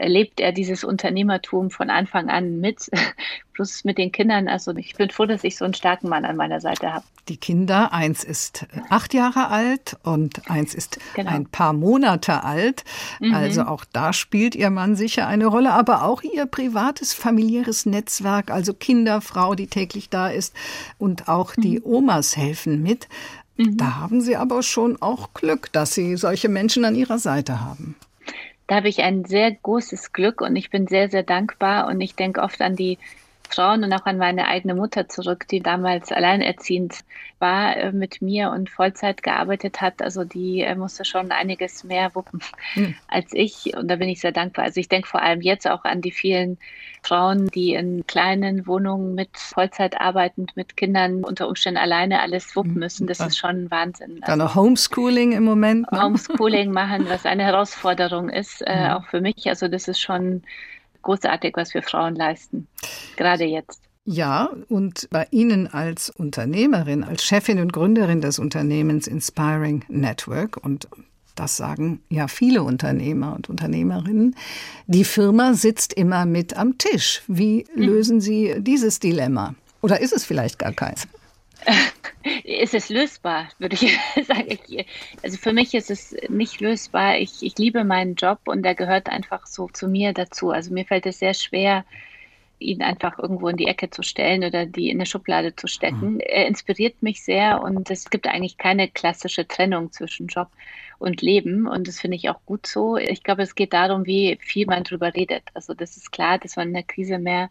[0.00, 2.90] erlebt er dieses Unternehmertum von Anfang an mit,
[3.52, 4.48] plus mit den Kindern.
[4.48, 7.04] Also ich bin froh, dass ich so einen starken Mann an meiner Seite habe.
[7.28, 11.30] Die Kinder, eins ist acht Jahre alt und eins ist genau.
[11.30, 12.84] ein paar Monate alt.
[13.20, 13.34] Mhm.
[13.34, 18.50] Also auch da spielt ihr Mann sicher eine Rolle, aber auch ihr privates, familiäres Netzwerk,
[18.50, 20.54] also Kinderfrau, die täglich da ist
[20.98, 21.62] und auch mhm.
[21.62, 23.06] die Omas helfen mit.
[23.56, 23.76] Mhm.
[23.76, 27.94] Da haben Sie aber schon auch Glück, dass Sie solche Menschen an Ihrer Seite haben
[28.70, 31.88] da habe ich ein sehr großes Glück und ich bin sehr, sehr dankbar.
[31.88, 32.98] Und ich denke oft an die
[33.52, 37.00] Frauen und auch an meine eigene Mutter zurück, die damals alleinerziehend
[37.38, 40.02] war äh, mit mir und Vollzeit gearbeitet hat.
[40.02, 42.40] Also die äh, musste schon einiges mehr wuppen
[42.74, 42.94] mhm.
[43.08, 43.74] als ich.
[43.76, 44.66] Und da bin ich sehr dankbar.
[44.66, 46.58] Also ich denke vor allem jetzt auch an die vielen
[47.02, 52.74] Frauen, die in kleinen Wohnungen mit Vollzeit arbeitend, mit Kindern unter Umständen alleine alles wuppen
[52.74, 52.80] hm.
[52.80, 53.06] müssen.
[53.06, 54.20] Das ist schon ein Wahnsinn.
[54.26, 55.90] Dann noch Homeschooling im Moment.
[55.90, 56.02] Ne?
[56.02, 58.90] Homeschooling machen, was eine Herausforderung ist, äh, mhm.
[58.92, 59.48] auch für mich.
[59.48, 60.42] Also das ist schon
[61.02, 62.66] großartig, was wir Frauen leisten,
[63.16, 63.82] gerade jetzt.
[64.04, 70.88] Ja, und bei Ihnen als Unternehmerin, als Chefin und Gründerin des Unternehmens Inspiring Network und
[71.34, 74.36] das sagen ja viele Unternehmer und Unternehmerinnen.
[74.86, 77.22] Die Firma sitzt immer mit am Tisch.
[77.28, 77.82] Wie hm.
[77.82, 79.54] lösen Sie dieses Dilemma?
[79.80, 81.06] Oder ist es vielleicht gar keins?
[82.44, 84.58] Ist es lösbar, würde ich sagen.
[85.22, 87.18] Also für mich ist es nicht lösbar.
[87.18, 90.50] Ich, ich liebe meinen Job und der gehört einfach so zu mir dazu.
[90.50, 91.84] Also mir fällt es sehr schwer,
[92.58, 96.14] ihn einfach irgendwo in die Ecke zu stellen oder die in eine Schublade zu stecken.
[96.14, 96.20] Mhm.
[96.20, 100.48] Er inspiriert mich sehr und es gibt eigentlich keine klassische Trennung zwischen Job
[100.98, 102.98] und Leben und das finde ich auch gut so.
[102.98, 105.44] Ich glaube, es geht darum, wie viel man darüber redet.
[105.54, 107.48] Also das ist klar, dass man in der Krise mehr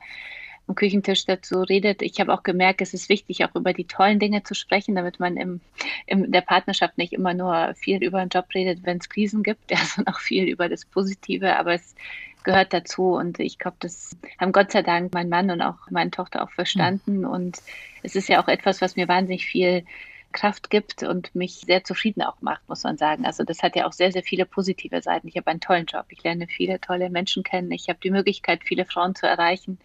[0.70, 2.02] am Küchentisch dazu redet.
[2.02, 5.20] Ich habe auch gemerkt, es ist wichtig, auch über die tollen Dinge zu sprechen, damit
[5.20, 5.62] man im,
[6.06, 9.72] in der Partnerschaft nicht immer nur viel über den Job redet, wenn es Krisen gibt,
[9.72, 11.58] ja, sondern auch viel über das Positive.
[11.58, 11.96] Aber es
[12.44, 16.12] gehört dazu und ich glaube, das haben Gott sei Dank mein Mann und auch meine
[16.12, 17.26] Tochter auch verstanden.
[17.26, 17.58] Und
[18.04, 19.84] es ist ja auch etwas, was mir wahnsinnig viel
[20.32, 23.26] Kraft gibt und mich sehr zufrieden auch macht, muss man sagen.
[23.26, 25.28] Also das hat ja auch sehr, sehr viele positive Seiten.
[25.28, 26.06] Ich habe einen tollen Job.
[26.10, 27.72] Ich lerne viele tolle Menschen kennen.
[27.72, 29.80] Ich habe die Möglichkeit, viele Frauen zu erreichen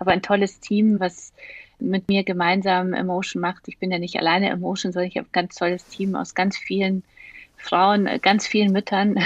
[0.00, 1.32] habe ein tolles Team, was
[1.78, 3.68] mit mir gemeinsam Emotion macht.
[3.68, 6.56] Ich bin ja nicht alleine Emotion, sondern ich habe ein ganz tolles Team aus ganz
[6.56, 7.04] vielen
[7.56, 9.16] Frauen, ganz vielen Müttern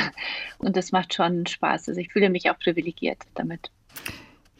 [0.59, 1.89] und das macht schon Spaß.
[1.89, 3.71] Also ich fühle mich auch privilegiert damit.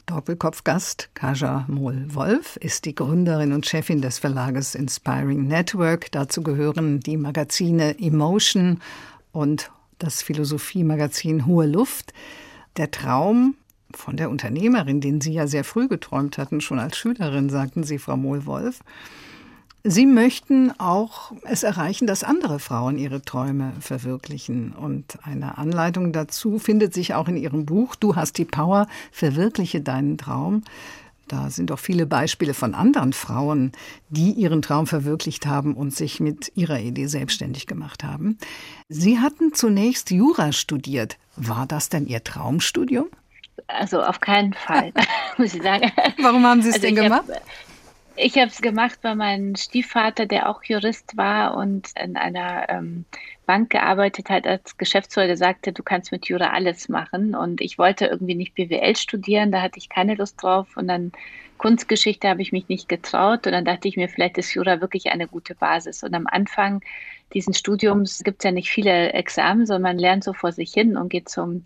[0.07, 6.13] Doppelkopfgast Kaja Mohl-Wolf ist die Gründerin und Chefin des Verlages Inspiring Network.
[6.13, 8.81] Dazu gehören die Magazine Emotion
[9.33, 12.13] und das Philosophiemagazin Hohe Luft.
[12.77, 13.57] Der Traum
[13.93, 17.99] von der Unternehmerin, den Sie ja sehr früh geträumt hatten, schon als Schülerin, sagten Sie,
[17.99, 18.81] Frau Mohlwolf.
[19.87, 24.73] Sie möchten auch es erreichen, dass andere Frauen ihre Träume verwirklichen.
[24.73, 29.83] Und eine Anleitung dazu findet sich auch in Ihrem Buch Du hast die Power, verwirkliche
[29.83, 30.63] deinen Traum.
[31.29, 33.73] Da sind auch viele Beispiele von anderen Frauen,
[34.09, 38.39] die ihren Traum verwirklicht haben und sich mit ihrer Idee selbstständig gemacht haben.
[38.89, 41.19] Sie hatten zunächst Jura studiert.
[41.37, 43.07] War das denn Ihr Traumstudium?
[43.67, 44.93] Also auf keinen Fall,
[45.39, 45.93] muss ich sagen.
[46.21, 47.25] Warum haben Sie es also denn gemacht?
[47.29, 47.43] Hab,
[48.17, 53.05] ich habe es gemacht, weil mein Stiefvater, der auch Jurist war und in einer ähm,
[53.47, 57.35] Bank gearbeitet hat als Geschäftsführer, sagte, du kannst mit Jura alles machen.
[57.35, 60.77] Und ich wollte irgendwie nicht BWL studieren, da hatte ich keine Lust drauf.
[60.77, 61.13] Und dann
[61.59, 63.47] Kunstgeschichte habe ich mich nicht getraut.
[63.47, 66.03] Und dann dachte ich mir, vielleicht ist Jura wirklich eine gute Basis.
[66.05, 66.83] Und am Anfang
[67.33, 70.97] diesen Studiums gibt es ja nicht viele Examen, sondern man lernt so vor sich hin
[70.97, 71.65] und geht zum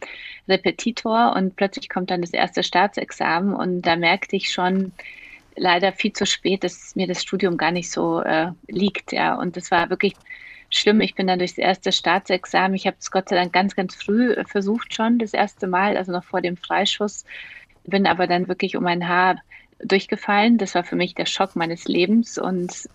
[0.49, 1.35] Repetitor.
[1.37, 3.55] Und plötzlich kommt dann das erste Staatsexamen.
[3.55, 4.93] Und da merkte ich schon,
[5.59, 9.13] leider viel zu spät, dass mir das Studium gar nicht so äh, liegt.
[9.13, 9.35] Ja.
[9.35, 10.15] Und das war wirklich
[10.71, 11.01] schlimm.
[11.01, 12.75] Ich bin dann durchs erste Staatsexamen.
[12.75, 16.13] Ich habe es Gott sei Dank ganz, ganz früh versucht schon, das erste Mal, also
[16.13, 17.25] noch vor dem Freischuss.
[17.85, 19.41] Bin aber dann wirklich um ein Haar
[19.81, 20.59] durchgefallen.
[20.59, 22.89] Das war für mich der Schock meines Lebens und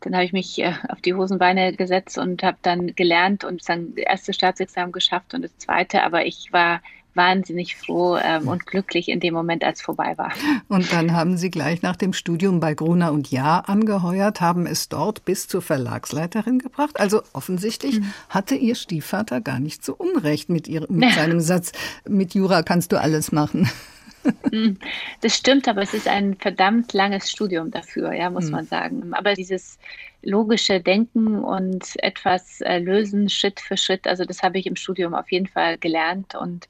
[0.00, 3.94] dann habe ich mich äh, auf die Hosenbeine gesetzt und habe dann gelernt und dann
[3.94, 6.02] das erste Staatsexamen geschafft und das zweite.
[6.02, 6.80] Aber ich war
[7.16, 10.32] wahnsinnig froh ähm, und glücklich in dem Moment, als vorbei war.
[10.68, 14.88] Und dann haben Sie gleich nach dem Studium bei Gruner und Jahr angeheuert, haben es
[14.88, 17.00] dort bis zur Verlagsleiterin gebracht.
[17.00, 18.12] Also offensichtlich mhm.
[18.28, 21.72] hatte Ihr Stiefvater gar nicht so Unrecht mit, ihrem, mit seinem Satz,
[22.08, 23.68] mit Jura kannst du alles machen.
[24.50, 24.78] Mhm.
[25.20, 28.50] Das stimmt, aber es ist ein verdammt langes Studium dafür, ja, muss mhm.
[28.50, 29.14] man sagen.
[29.14, 29.78] Aber dieses
[30.22, 35.14] logische Denken und etwas äh, lösen, Schritt für Schritt, also das habe ich im Studium
[35.14, 36.68] auf jeden Fall gelernt und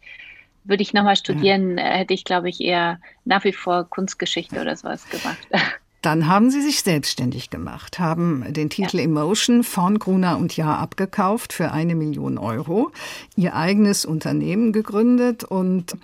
[0.66, 1.84] würde ich nochmal studieren, ja.
[1.84, 5.48] Äh, hätte ich, glaube ich, eher nach wie vor Kunstgeschichte oder sowas gemacht.
[6.02, 9.04] Dann haben Sie sich selbstständig gemacht, haben den Titel ja.
[9.04, 12.92] Emotion von Gruner und Jahr abgekauft für eine Million Euro,
[13.34, 15.96] Ihr eigenes Unternehmen gegründet und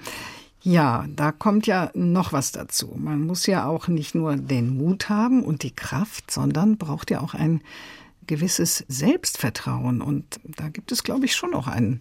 [0.63, 2.95] ja, da kommt ja noch was dazu.
[2.97, 7.21] Man muss ja auch nicht nur den Mut haben und die Kraft, sondern braucht ja
[7.21, 7.63] auch ein
[8.27, 10.01] gewisses Selbstvertrauen.
[10.01, 12.01] Und da gibt es, glaube ich, schon noch einen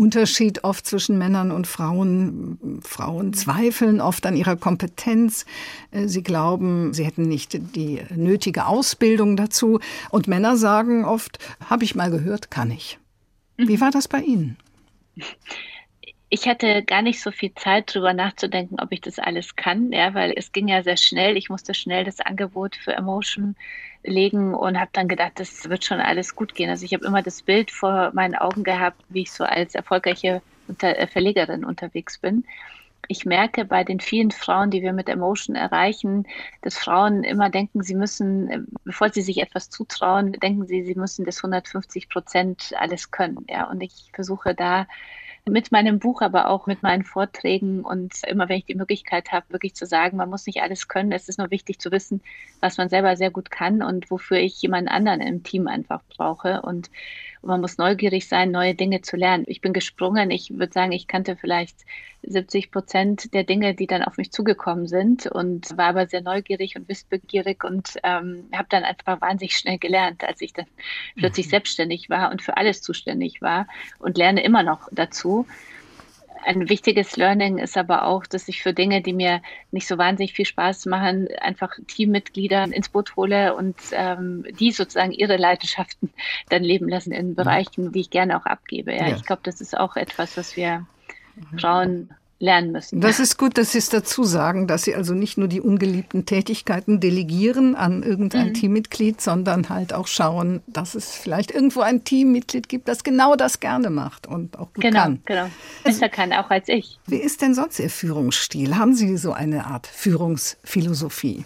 [0.00, 2.80] Unterschied oft zwischen Männern und Frauen.
[2.82, 5.44] Frauen zweifeln oft an ihrer Kompetenz.
[5.90, 9.78] Äh, sie glauben, sie hätten nicht die nötige Ausbildung dazu.
[10.10, 12.98] Und Männer sagen oft, habe ich mal gehört, kann ich.
[13.58, 14.56] Wie war das bei Ihnen?
[16.30, 20.14] ich hatte gar nicht so viel Zeit, darüber nachzudenken, ob ich das alles kann, ja,
[20.14, 21.36] weil es ging ja sehr schnell.
[21.36, 23.56] Ich musste schnell das Angebot für Emotion
[24.02, 26.70] legen und habe dann gedacht, das wird schon alles gut gehen.
[26.70, 30.42] Also ich habe immer das Bild vor meinen Augen gehabt, wie ich so als erfolgreiche
[30.80, 32.44] äh, Verlegerin unterwegs bin.
[33.08, 36.28] Ich merke bei den vielen Frauen, die wir mit Emotion erreichen,
[36.62, 40.94] dass Frauen immer denken, sie müssen, äh, bevor sie sich etwas zutrauen, denken sie, sie
[40.94, 43.44] müssen das 150 Prozent alles können.
[43.48, 44.86] Ja, und ich versuche da
[45.46, 49.46] mit meinem Buch, aber auch mit meinen Vorträgen und immer, wenn ich die Möglichkeit habe,
[49.50, 51.12] wirklich zu sagen, man muss nicht alles können.
[51.12, 52.20] Es ist nur wichtig zu wissen,
[52.60, 56.62] was man selber sehr gut kann und wofür ich jemanden anderen im Team einfach brauche.
[56.62, 56.90] Und
[57.42, 59.44] man muss neugierig sein, neue Dinge zu lernen.
[59.46, 60.30] Ich bin gesprungen.
[60.30, 61.86] Ich würde sagen, ich kannte vielleicht
[62.22, 66.76] 70 Prozent der Dinge, die dann auf mich zugekommen sind und war aber sehr neugierig
[66.76, 70.66] und wissbegierig und ähm, habe dann einfach wahnsinnig schnell gelernt, als ich dann
[71.16, 71.50] plötzlich mhm.
[71.50, 73.66] selbstständig war und für alles zuständig war
[73.98, 75.29] und lerne immer noch dazu.
[76.42, 80.32] Ein wichtiges Learning ist aber auch, dass ich für Dinge, die mir nicht so wahnsinnig
[80.32, 86.10] viel Spaß machen, einfach Teammitglieder ins Boot hole und ähm, die sozusagen ihre Leidenschaften
[86.48, 87.34] dann leben lassen in mhm.
[87.34, 88.94] Bereichen, die ich gerne auch abgebe.
[88.94, 89.16] Ja, ja.
[89.16, 90.86] Ich glaube, das ist auch etwas, was wir
[91.58, 92.10] Frauen
[92.40, 93.00] lernen müssen.
[93.00, 96.24] Das ist gut, dass Sie es dazu sagen, dass Sie also nicht nur die ungeliebten
[96.26, 98.54] Tätigkeiten delegieren an irgendein mhm.
[98.54, 103.60] Teammitglied, sondern halt auch schauen, dass es vielleicht irgendwo ein Teammitglied gibt, das genau das
[103.60, 105.22] gerne macht und auch gut genau, kann.
[105.26, 105.46] Genau,
[105.84, 106.98] besser kann auch als ich.
[107.06, 108.76] Wie ist denn sonst Ihr Führungsstil?
[108.76, 111.44] Haben Sie so eine Art Führungsphilosophie?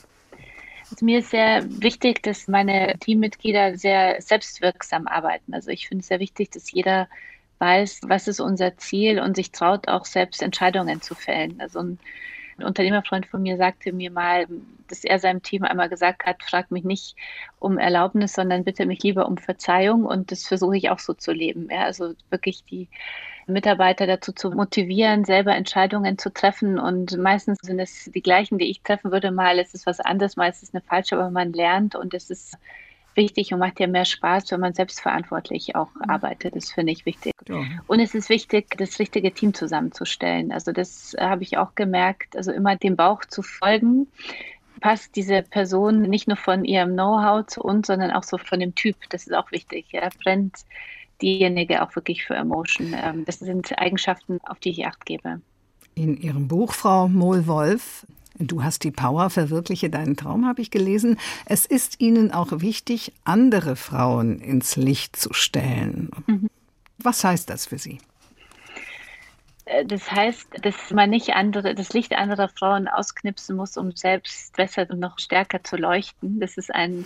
[0.90, 5.52] Also mir ist sehr wichtig, dass meine Teammitglieder sehr selbstwirksam arbeiten.
[5.52, 7.08] Also ich finde es sehr wichtig, dass jeder
[7.58, 11.60] weiß, was ist unser Ziel und sich traut auch selbst Entscheidungen zu fällen.
[11.60, 11.98] Also ein
[12.62, 14.46] Unternehmerfreund von mir sagte mir mal,
[14.88, 17.16] dass er seinem Team einmal gesagt hat, frag mich nicht
[17.58, 21.32] um Erlaubnis, sondern bitte mich lieber um Verzeihung und das versuche ich auch so zu
[21.32, 21.68] leben.
[21.70, 22.88] Ja, also wirklich die
[23.46, 28.70] Mitarbeiter dazu zu motivieren, selber Entscheidungen zu treffen und meistens sind es die gleichen, die
[28.70, 29.30] ich treffen würde.
[29.30, 32.30] Mal ist es was anderes, mal ist es eine falsche, aber man lernt und es
[32.30, 32.56] ist
[33.16, 36.10] wichtig und macht ja mehr Spaß, wenn man selbstverantwortlich auch mhm.
[36.10, 36.56] arbeitet.
[36.56, 37.32] Das finde ich wichtig.
[37.48, 37.62] Ja.
[37.86, 40.52] Und es ist wichtig, das richtige Team zusammenzustellen.
[40.52, 44.06] Also das habe ich auch gemerkt, also immer dem Bauch zu folgen.
[44.80, 48.74] Passt diese Person nicht nur von ihrem Know-how zu uns, sondern auch so von dem
[48.74, 48.96] Typ.
[49.10, 49.86] Das ist auch wichtig.
[49.92, 50.08] Ja.
[50.22, 50.64] Brennt
[51.22, 52.94] diejenige auch wirklich für Emotion.
[52.94, 55.40] Ähm, das sind Eigenschaften, auf die ich Acht gebe.
[55.94, 58.04] In Ihrem Buch, Frau Mohl-Wolf,
[58.38, 61.18] Du hast die Power, verwirkliche deinen Traum, habe ich gelesen.
[61.46, 66.10] Es ist ihnen auch wichtig, andere Frauen ins Licht zu stellen.
[66.26, 66.50] Mhm.
[66.98, 67.98] Was heißt das für Sie?
[69.64, 74.56] Äh, das heißt, dass man nicht andere, das Licht anderer Frauen ausknipsen muss, um selbst
[74.56, 76.40] besser und noch stärker zu leuchten.
[76.40, 77.04] Das ist ein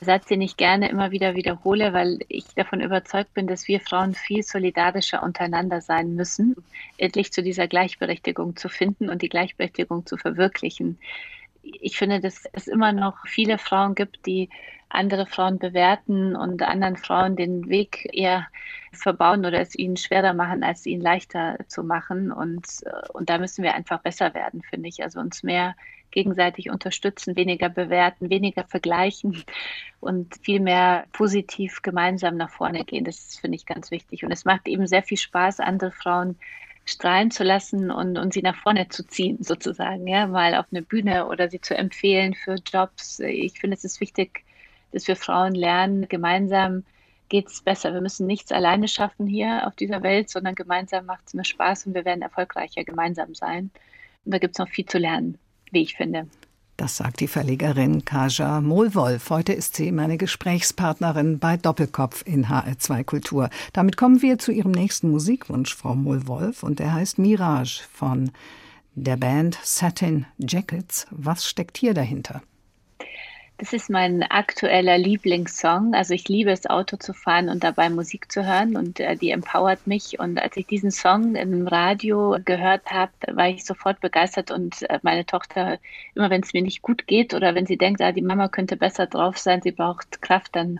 [0.00, 4.14] Satz, den ich gerne immer wieder wiederhole, weil ich davon überzeugt bin, dass wir Frauen
[4.14, 6.54] viel solidarischer untereinander sein müssen,
[6.98, 10.98] endlich zu dieser Gleichberechtigung zu finden und die Gleichberechtigung zu verwirklichen.
[11.80, 14.48] Ich finde, dass es immer noch viele Frauen gibt, die
[14.88, 18.46] andere Frauen bewerten und anderen Frauen den Weg eher
[18.92, 22.32] verbauen oder es ihnen schwerer machen, als ihnen leichter zu machen.
[22.32, 25.02] Und, äh, und da müssen wir einfach besser werden, finde ich.
[25.02, 25.74] Also uns mehr
[26.10, 29.44] gegenseitig unterstützen, weniger bewerten, weniger vergleichen
[30.00, 33.04] und viel mehr positiv gemeinsam nach vorne gehen.
[33.04, 34.24] Das finde ich ganz wichtig.
[34.24, 36.36] Und es macht eben sehr viel Spaß, andere Frauen
[36.88, 40.82] strahlen zu lassen und, und sie nach vorne zu ziehen, sozusagen, ja, mal auf eine
[40.82, 43.20] Bühne oder sie zu empfehlen für Jobs.
[43.20, 44.44] Ich finde, es ist wichtig,
[44.92, 46.84] dass wir Frauen lernen, gemeinsam
[47.28, 47.92] geht es besser.
[47.92, 51.86] Wir müssen nichts alleine schaffen hier auf dieser Welt, sondern gemeinsam macht es mir Spaß
[51.86, 53.70] und wir werden erfolgreicher gemeinsam sein.
[54.24, 55.38] Und da gibt es noch viel zu lernen,
[55.70, 56.26] wie ich finde.
[56.78, 59.30] Das sagt die Verlegerin Kaja Mohlwolf.
[59.30, 63.50] Heute ist sie meine Gesprächspartnerin bei Doppelkopf in HR2 Kultur.
[63.72, 68.30] Damit kommen wir zu Ihrem nächsten Musikwunsch, Frau Mohlwolf, und der heißt Mirage von
[68.94, 71.08] der Band Satin Jackets.
[71.10, 72.42] Was steckt hier dahinter?
[73.60, 75.92] Das ist mein aktueller Lieblingssong.
[75.92, 79.30] Also ich liebe es, Auto zu fahren und dabei Musik zu hören und äh, die
[79.32, 80.20] empowert mich.
[80.20, 85.00] Und als ich diesen Song im Radio gehört habe, war ich sofort begeistert und äh,
[85.02, 85.80] meine Tochter,
[86.14, 88.76] immer wenn es mir nicht gut geht oder wenn sie denkt, ah, die Mama könnte
[88.76, 90.78] besser drauf sein, sie braucht Kraft, dann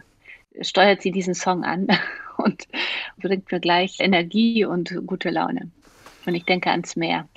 [0.61, 1.88] steuert sie diesen Song an
[2.37, 2.69] und
[3.17, 5.69] bringt mir gleich Energie und gute Laune.
[6.27, 7.29] Und ich denke ans Meer.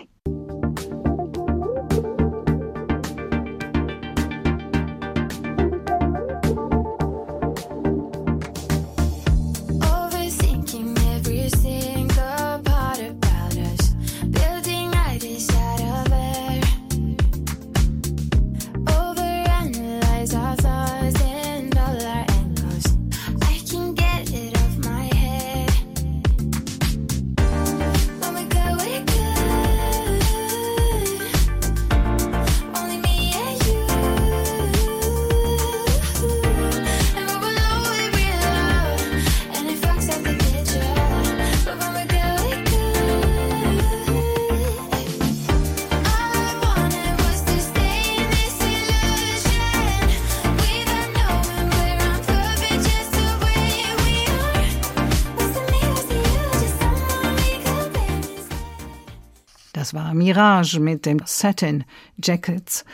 [60.22, 61.84] Mirage mit dem Satin
[62.22, 62.86] Jackets.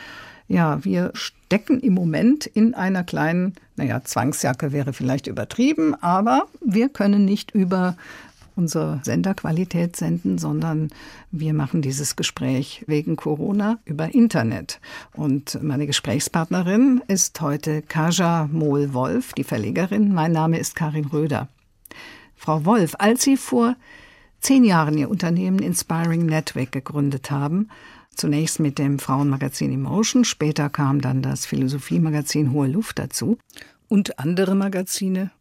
[0.47, 6.87] Ja, wir stecken im Moment in einer kleinen, naja, Zwangsjacke wäre vielleicht übertrieben, aber wir
[6.87, 7.97] können nicht über
[8.55, 10.89] unsere Senderqualität senden, sondern
[11.29, 14.79] wir machen dieses Gespräch wegen Corona über Internet.
[15.13, 20.13] Und meine Gesprächspartnerin ist heute Kaja Mohl-Wolf, die Verlegerin.
[20.13, 21.49] Mein Name ist Karin Röder.
[22.37, 23.75] Frau Wolf, als Sie vor
[24.39, 27.69] zehn Jahren ihr Unternehmen Inspiring Network gegründet haben.
[28.15, 33.37] Zunächst mit dem Frauenmagazin Emotion, später kam dann das Philosophiemagazin Hohe Luft dazu
[33.87, 35.31] und andere Magazine.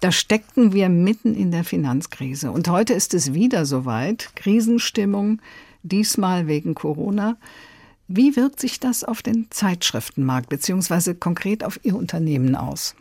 [0.00, 2.50] Da steckten wir mitten in der Finanzkrise.
[2.50, 4.30] Und heute ist es wieder soweit.
[4.36, 5.40] Krisenstimmung,
[5.82, 7.36] diesmal wegen Corona.
[8.06, 11.14] Wie wirkt sich das auf den Zeitschriftenmarkt bzw.
[11.14, 12.94] konkret auf Ihr Unternehmen aus?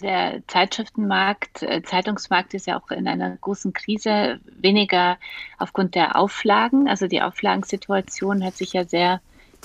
[0.00, 5.18] Der Zeitschriftenmarkt, äh, Zeitungsmarkt ist ja auch in einer großen Krise, weniger
[5.58, 6.88] aufgrund der Auflagen.
[6.88, 9.20] Also die Auflagensituation hat sich ja sehr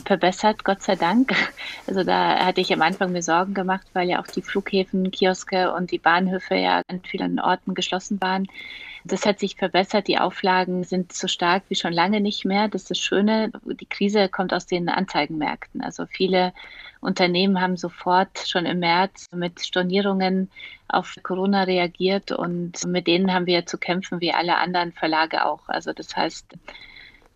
[0.06, 1.34] verbessert, Gott sei Dank.
[1.88, 5.74] Also da hatte ich am Anfang mir Sorgen gemacht, weil ja auch die Flughäfen, Kioske
[5.74, 8.48] und die Bahnhöfe ja an vielen Orten geschlossen waren.
[9.04, 10.08] Das hat sich verbessert.
[10.08, 12.68] Die Auflagen sind so stark wie schon lange nicht mehr.
[12.68, 13.52] Das ist das Schöne.
[13.66, 15.82] Die Krise kommt aus den Anzeigenmärkten.
[15.82, 16.54] Also viele
[17.00, 20.52] Unternehmen haben sofort schon im März mit Stornierungen
[20.88, 25.68] auf Corona reagiert und mit denen haben wir zu kämpfen wie alle anderen Verlage auch.
[25.68, 26.54] Also das heißt,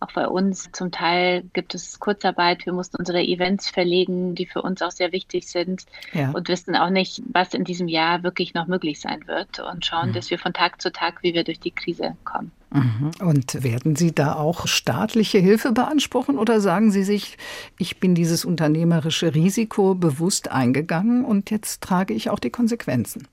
[0.05, 2.65] auch bei uns zum Teil gibt es Kurzarbeit.
[2.65, 6.31] Wir mussten unsere Events verlegen, die für uns auch sehr wichtig sind ja.
[6.31, 10.09] und wissen auch nicht, was in diesem Jahr wirklich noch möglich sein wird und schauen,
[10.09, 10.13] mhm.
[10.13, 12.51] dass wir von Tag zu Tag, wie wir durch die Krise kommen.
[12.71, 13.11] Mhm.
[13.25, 17.37] Und werden Sie da auch staatliche Hilfe beanspruchen oder sagen Sie sich,
[17.77, 23.27] ich bin dieses unternehmerische Risiko bewusst eingegangen und jetzt trage ich auch die Konsequenzen?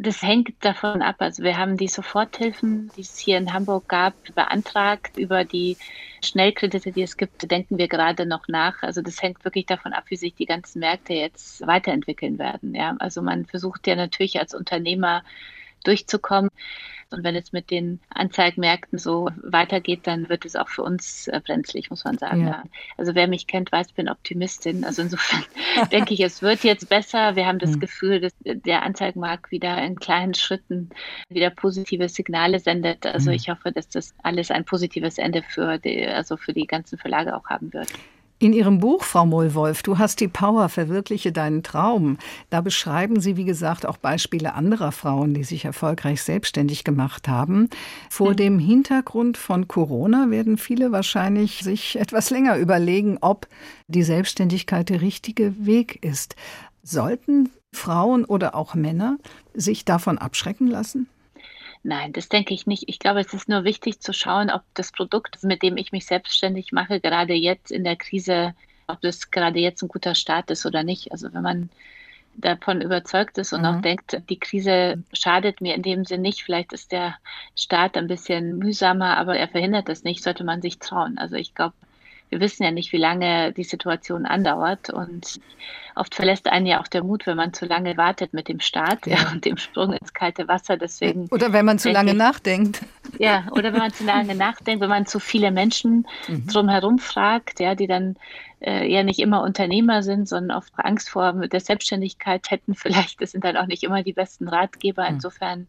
[0.00, 1.16] Das hängt davon ab.
[1.18, 5.18] Also wir haben die Soforthilfen, die es hier in Hamburg gab, beantragt.
[5.18, 5.76] Über die
[6.22, 8.80] Schnellkredite, die es gibt, denken wir gerade noch nach.
[8.82, 12.76] Also das hängt wirklich davon ab, wie sich die ganzen Märkte jetzt weiterentwickeln werden.
[12.76, 15.24] Ja, also man versucht ja natürlich als Unternehmer
[15.82, 16.50] durchzukommen.
[17.10, 21.40] Und wenn es mit den Anzeigenmärkten so weitergeht, dann wird es auch für uns äh,
[21.44, 22.46] brenzlig, muss man sagen.
[22.46, 22.64] Ja.
[22.98, 24.84] Also wer mich kennt, weiß, ich bin Optimistin.
[24.84, 25.42] Also insofern
[25.92, 27.34] denke ich, es wird jetzt besser.
[27.34, 27.80] Wir haben das mhm.
[27.80, 30.90] Gefühl, dass der Anzeigenmarkt wieder in kleinen Schritten
[31.30, 33.06] wieder positive Signale sendet.
[33.06, 33.36] Also mhm.
[33.36, 37.34] ich hoffe, dass das alles ein positives Ende für die, also für die ganzen Verlage
[37.34, 37.88] auch haben wird.
[38.40, 42.18] In Ihrem Buch, Frau Mohlwolf, Du hast die Power, verwirkliche deinen Traum.
[42.50, 47.68] Da beschreiben Sie, wie gesagt, auch Beispiele anderer Frauen, die sich erfolgreich selbstständig gemacht haben.
[48.08, 53.48] Vor dem Hintergrund von Corona werden viele wahrscheinlich sich etwas länger überlegen, ob
[53.88, 56.36] die Selbstständigkeit der richtige Weg ist.
[56.84, 59.18] Sollten Frauen oder auch Männer
[59.52, 61.08] sich davon abschrecken lassen?
[61.88, 62.84] Nein, das denke ich nicht.
[62.86, 66.04] Ich glaube, es ist nur wichtig zu schauen, ob das Produkt, mit dem ich mich
[66.04, 68.54] selbstständig mache, gerade jetzt in der Krise,
[68.86, 71.12] ob das gerade jetzt ein guter Start ist oder nicht.
[71.12, 71.70] Also wenn man
[72.36, 73.66] davon überzeugt ist und mhm.
[73.66, 76.42] auch denkt, die Krise schadet mir in dem Sinn nicht.
[76.42, 77.14] Vielleicht ist der
[77.56, 81.16] Start ein bisschen mühsamer, aber er verhindert das nicht, sollte man sich trauen.
[81.16, 81.72] Also ich glaube,
[82.30, 84.90] wir wissen ja nicht, wie lange die Situation andauert.
[84.90, 85.40] Und
[85.94, 89.06] oft verlässt einen ja auch der Mut, wenn man zu lange wartet mit dem Start
[89.06, 89.16] ja.
[89.16, 90.76] Ja, und dem Sprung ins kalte Wasser.
[90.76, 92.80] Deswegen oder wenn man zu lange ich, nachdenkt.
[93.18, 96.46] Ja, oder wenn man zu lange nachdenkt, wenn man zu viele Menschen mhm.
[96.46, 98.16] drumherum fragt, ja, die dann
[98.60, 103.20] äh, ja nicht immer Unternehmer sind, sondern oft Angst vor der Selbstständigkeit hätten vielleicht.
[103.20, 105.02] Das sind dann auch nicht immer die besten Ratgeber.
[105.08, 105.16] Mhm.
[105.16, 105.66] Insofern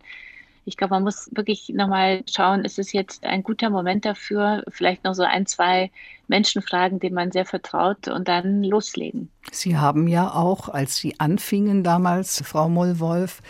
[0.70, 5.04] ich glaube, man muss wirklich nochmal schauen, ist es jetzt ein guter Moment dafür, vielleicht
[5.04, 5.90] noch so ein, zwei
[6.28, 9.30] Menschen fragen, denen man sehr vertraut und dann loslegen.
[9.52, 13.42] Sie haben ja auch, als Sie anfingen damals, Frau Mollwolf,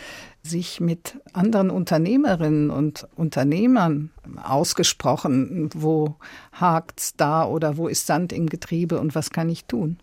[0.42, 4.08] sich mit anderen Unternehmerinnen und Unternehmern
[4.42, 6.16] ausgesprochen, wo
[6.52, 9.98] hakt's da oder wo ist Sand im Getriebe und was kann ich tun?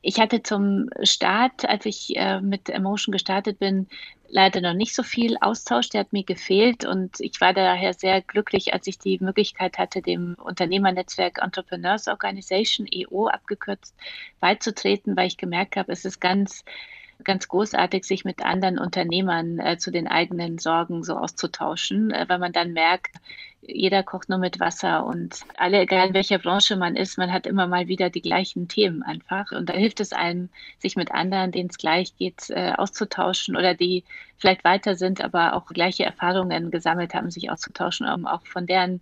[0.00, 3.88] Ich hatte zum Start, als ich äh, mit Emotion gestartet bin,
[4.34, 8.20] leider noch nicht so viel Austausch, der hat mir gefehlt und ich war daher sehr
[8.20, 13.94] glücklich, als ich die Möglichkeit hatte, dem Unternehmernetzwerk Entrepreneurs Organization, EO abgekürzt,
[14.40, 16.64] beizutreten, weil ich gemerkt habe, es ist ganz
[17.22, 22.40] ganz großartig, sich mit anderen Unternehmern äh, zu den eigenen Sorgen so auszutauschen, äh, weil
[22.40, 23.16] man dann merkt,
[23.66, 27.46] jeder kocht nur mit Wasser und alle, egal in welcher Branche man ist, man hat
[27.46, 29.52] immer mal wieder die gleichen Themen einfach.
[29.52, 33.74] Und da hilft es einem, sich mit anderen, denen es gleich geht, äh, auszutauschen oder
[33.74, 34.04] die
[34.36, 39.00] vielleicht weiter sind, aber auch gleiche Erfahrungen gesammelt haben, sich auszutauschen, um auch von deren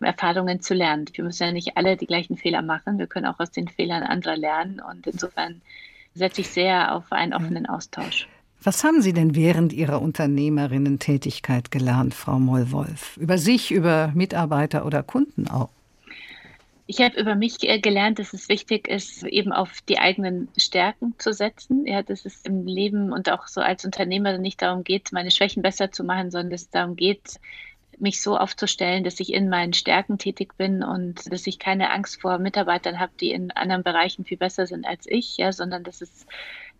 [0.00, 1.06] Erfahrungen zu lernen.
[1.12, 2.98] Wir müssen ja nicht alle die gleichen Fehler machen.
[2.98, 4.80] Wir können auch aus den Fehlern anderer lernen.
[4.80, 5.62] Und insofern
[6.14, 8.28] setze ich sehr auf einen offenen Austausch.
[8.66, 13.16] Was haben Sie denn während Ihrer Unternehmerinnen-Tätigkeit gelernt, Frau Mollwolf?
[13.16, 15.68] Über sich, über Mitarbeiter oder Kunden auch?
[16.88, 21.14] Ich habe über mich äh, gelernt, dass es wichtig ist, eben auf die eigenen Stärken
[21.18, 21.86] zu setzen.
[21.86, 25.62] Ja, dass es im Leben und auch so als Unternehmerin nicht darum geht, meine Schwächen
[25.62, 27.38] besser zu machen, sondern dass es darum geht,
[28.00, 32.20] mich so aufzustellen, dass ich in meinen Stärken tätig bin und dass ich keine Angst
[32.20, 36.00] vor Mitarbeitern habe, die in anderen Bereichen viel besser sind als ich, ja, sondern dass
[36.00, 36.26] es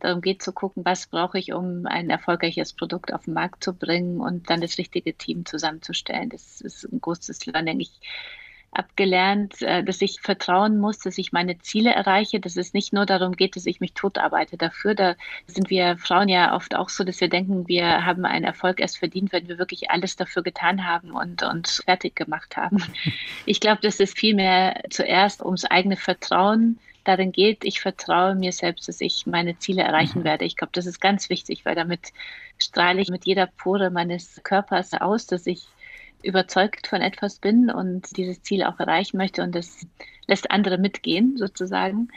[0.01, 3.73] darum geht zu gucken, was brauche ich, um ein erfolgreiches Produkt auf den Markt zu
[3.73, 6.31] bringen und dann das richtige Team zusammenzustellen.
[6.31, 7.81] Das ist ein großes Learning.
[7.81, 8.01] Ich
[8.77, 13.07] abgelernt, äh, dass ich vertrauen muss, dass ich meine Ziele erreiche, dass es nicht nur
[13.07, 14.95] darum geht, dass ich mich totarbeite dafür.
[14.95, 15.17] Da
[15.47, 18.99] sind wir Frauen ja oft auch so, dass wir denken, wir haben einen Erfolg erst
[18.99, 22.83] verdient, wenn wir wirklich alles dafür getan haben und uns fertig gemacht haben.
[23.45, 26.79] Ich glaube, dass es vielmehr zuerst ums eigene Vertrauen
[27.09, 30.25] darin geht, ich vertraue mir selbst, dass ich meine Ziele erreichen mhm.
[30.25, 30.45] werde.
[30.45, 32.13] Ich glaube, das ist ganz wichtig, weil damit
[32.59, 35.67] strahle ich mit jeder Pore meines Körpers aus, dass ich
[36.23, 39.87] überzeugt von etwas bin und dieses Ziel auch erreichen möchte und das
[40.27, 42.09] lässt andere mitgehen sozusagen.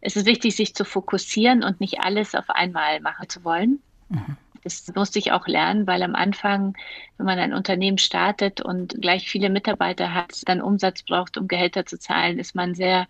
[0.00, 3.80] Es ist wichtig, sich zu fokussieren und nicht alles auf einmal machen zu wollen.
[4.08, 4.36] Mhm.
[4.62, 6.76] Das musste ich auch lernen, weil am Anfang,
[7.16, 11.86] wenn man ein Unternehmen startet und gleich viele Mitarbeiter hat, dann Umsatz braucht, um Gehälter
[11.86, 13.06] zu zahlen, ist man sehr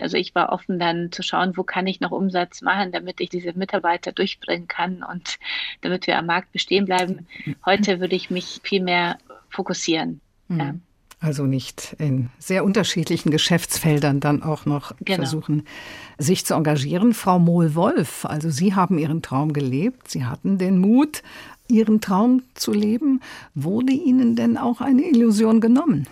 [0.00, 3.28] also ich war offen dann zu schauen, wo kann ich noch Umsatz machen, damit ich
[3.28, 5.38] diese Mitarbeiter durchbringen kann und
[5.80, 7.26] damit wir am Markt bestehen bleiben.
[7.64, 9.18] Heute würde ich mich viel mehr
[9.50, 10.20] fokussieren.
[10.48, 10.58] Mhm.
[10.58, 10.74] Ja.
[11.18, 15.16] Also nicht in sehr unterschiedlichen Geschäftsfeldern dann auch noch genau.
[15.16, 15.62] versuchen,
[16.18, 17.14] sich zu engagieren.
[17.14, 20.10] Frau Mohl-Wolf, also Sie haben Ihren Traum gelebt.
[20.10, 21.22] Sie hatten den Mut,
[21.68, 23.22] Ihren Traum zu leben.
[23.54, 26.06] Wurde Ihnen denn auch eine Illusion genommen?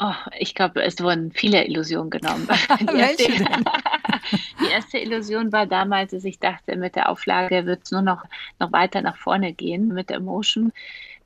[0.00, 2.48] Oh, ich glaube, es wurden viele Illusionen genommen.
[2.80, 3.24] Die erste,
[4.60, 8.24] die erste Illusion war damals, dass ich dachte, mit der Auflage wird es nur noch,
[8.58, 10.72] noch weiter nach vorne gehen mit der Emotion.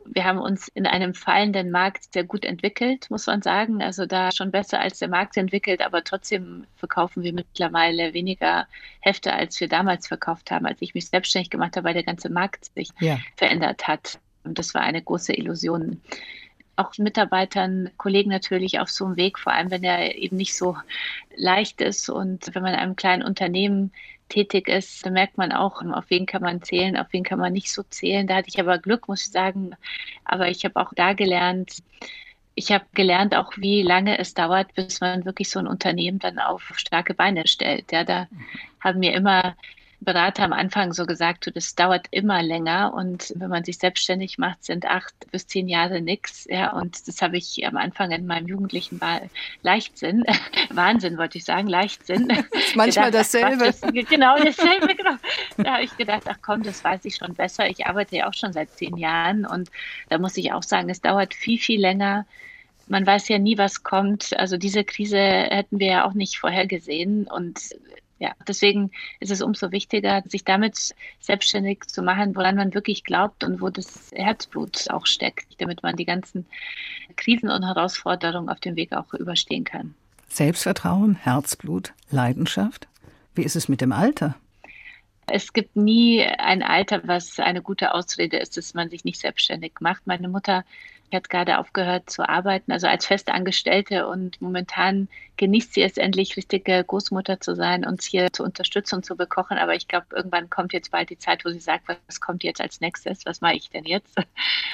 [0.05, 3.83] Wir haben uns in einem fallenden Markt sehr gut entwickelt, muss man sagen.
[3.83, 8.67] Also da schon besser als der Markt entwickelt, aber trotzdem verkaufen wir mittlerweile weniger
[9.01, 12.31] Hefte, als wir damals verkauft haben, als ich mich selbstständig gemacht habe, weil der ganze
[12.31, 13.19] Markt sich ja.
[13.37, 14.19] verändert hat.
[14.45, 16.01] Und das war eine große Illusion
[16.79, 20.77] auch Mitarbeitern, Kollegen natürlich auf so einem Weg, vor allem wenn er eben nicht so
[21.37, 23.93] leicht ist und wenn man in einem kleinen Unternehmen
[24.29, 27.53] tätig ist, dann merkt man auch, auf wen kann man zählen, auf wen kann man
[27.53, 28.27] nicht so zählen.
[28.27, 29.75] Da hatte ich aber Glück, muss ich sagen.
[30.25, 31.83] Aber ich habe auch da gelernt,
[32.55, 36.39] ich habe gelernt auch, wie lange es dauert, bis man wirklich so ein Unternehmen dann
[36.39, 37.93] auf starke Beine stellt.
[37.93, 38.29] Ja, da
[38.81, 39.57] haben mir immer
[40.01, 44.39] Berater am Anfang so gesagt, du, das dauert immer länger und wenn man sich selbstständig
[44.39, 46.47] macht, sind acht bis zehn Jahre nichts.
[46.49, 49.01] Ja, und das habe ich am Anfang in meinem jugendlichen
[49.63, 50.25] Leichtsinn,
[50.71, 52.29] Wahnsinn wollte ich sagen, Leichtsinn.
[52.75, 53.65] Manchmal gedacht, dasselbe.
[53.69, 55.17] Ach, das, genau, dasselbe, genau.
[55.57, 57.69] Da habe ich gedacht, ach komm, das weiß ich schon besser.
[57.69, 59.69] Ich arbeite ja auch schon seit zehn Jahren und
[60.09, 62.25] da muss ich auch sagen, es dauert viel, viel länger
[62.91, 64.37] man weiß ja nie, was kommt.
[64.39, 67.27] Also diese Krise hätten wir ja auch nicht vorhergesehen.
[67.27, 67.61] Und
[68.19, 68.91] ja, deswegen
[69.21, 73.71] ist es umso wichtiger, sich damit selbstständig zu machen, woran man wirklich glaubt und wo
[73.71, 76.47] das Herzblut auch steckt, damit man die ganzen
[77.17, 79.95] Krisen und Herausforderungen auf dem Weg auch überstehen kann.
[80.29, 82.89] Selbstvertrauen, Herzblut, Leidenschaft.
[83.35, 84.35] Wie ist es mit dem Alter?
[85.31, 89.75] Es gibt nie ein Alter, was eine gute Ausrede ist, dass man sich nicht selbstständig
[89.81, 90.07] macht.
[90.07, 90.65] Meine Mutter
[91.17, 96.83] hat gerade aufgehört zu arbeiten, also als Festangestellte und momentan genießt sie es endlich, richtige
[96.85, 99.59] Großmutter zu sein, uns hier zu unterstützen und zu bekochen.
[99.59, 102.61] Aber ich glaube, irgendwann kommt jetzt bald die Zeit, wo sie sagt, was kommt jetzt
[102.61, 103.25] als nächstes?
[103.27, 104.15] Was mache ich denn jetzt?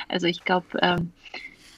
[0.09, 1.13] Also ich glaube, ähm,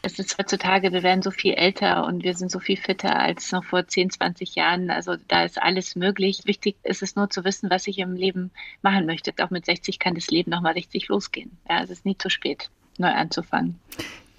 [0.07, 3.51] es ist heutzutage, wir werden so viel älter und wir sind so viel fitter als
[3.51, 4.91] noch vor 10, 20 Jahren.
[4.91, 6.43] Also da ist alles möglich.
[6.45, 8.53] Wichtig ist es nur zu wissen, was ich im Leben
[8.83, 9.33] machen möchte.
[9.43, 11.59] Auch mit 60 kann das Leben nochmal richtig losgehen.
[11.69, 13.81] Ja, es ist nie zu spät, neu anzufangen.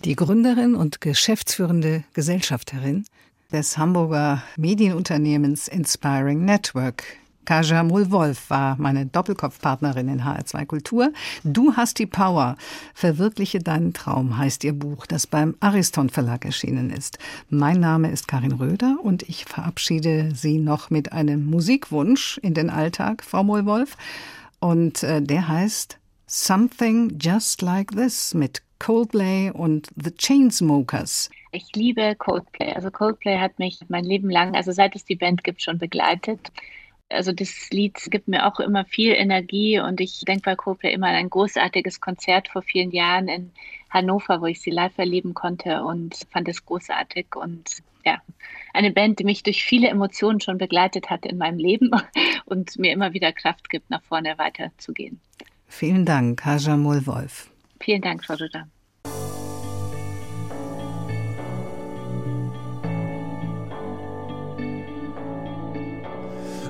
[0.03, 3.05] Die Gründerin und geschäftsführende Gesellschafterin
[3.51, 7.03] des Hamburger Medienunternehmens Inspiring Network.
[7.45, 11.13] Kaja Mull-Wolf war meine Doppelkopfpartnerin in HR2 Kultur.
[11.43, 12.57] Du hast die Power.
[12.93, 17.17] Verwirkliche deinen Traum heißt ihr Buch, das beim Ariston Verlag erschienen ist.
[17.49, 22.69] Mein Name ist Karin Röder und ich verabschiede Sie noch mit einem Musikwunsch in den
[22.69, 23.97] Alltag, Frau Mull-Wolf.
[24.59, 25.97] Und äh, der heißt
[26.29, 31.29] Something Just Like This mit Coldplay und The Chainsmokers.
[31.53, 32.73] Ich liebe Coldplay.
[32.73, 36.51] Also Coldplay hat mich mein Leben lang, also seit es die Band gibt, schon begleitet.
[37.07, 41.07] Also das Lied gibt mir auch immer viel Energie und ich denke bei Coldplay immer
[41.07, 43.51] an ein großartiges Konzert vor vielen Jahren in
[43.89, 48.21] Hannover, wo ich sie live erleben konnte und fand es großartig und ja,
[48.73, 51.91] eine Band, die mich durch viele Emotionen schon begleitet hat in meinem Leben
[52.45, 55.21] und mir immer wieder Kraft gibt, nach vorne weiterzugehen.
[55.67, 57.49] Vielen Dank, Haja Wolf.
[57.79, 58.65] Vielen Dank, Frau Rüder.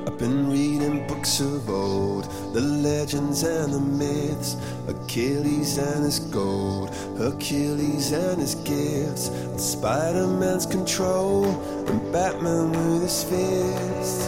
[0.06, 4.56] I've been reading books of old, the legends and the myths,
[4.88, 11.45] Achilles and his gold, Hercules and his gifts, Spider Man's control,
[11.88, 14.28] and Batman with his fists.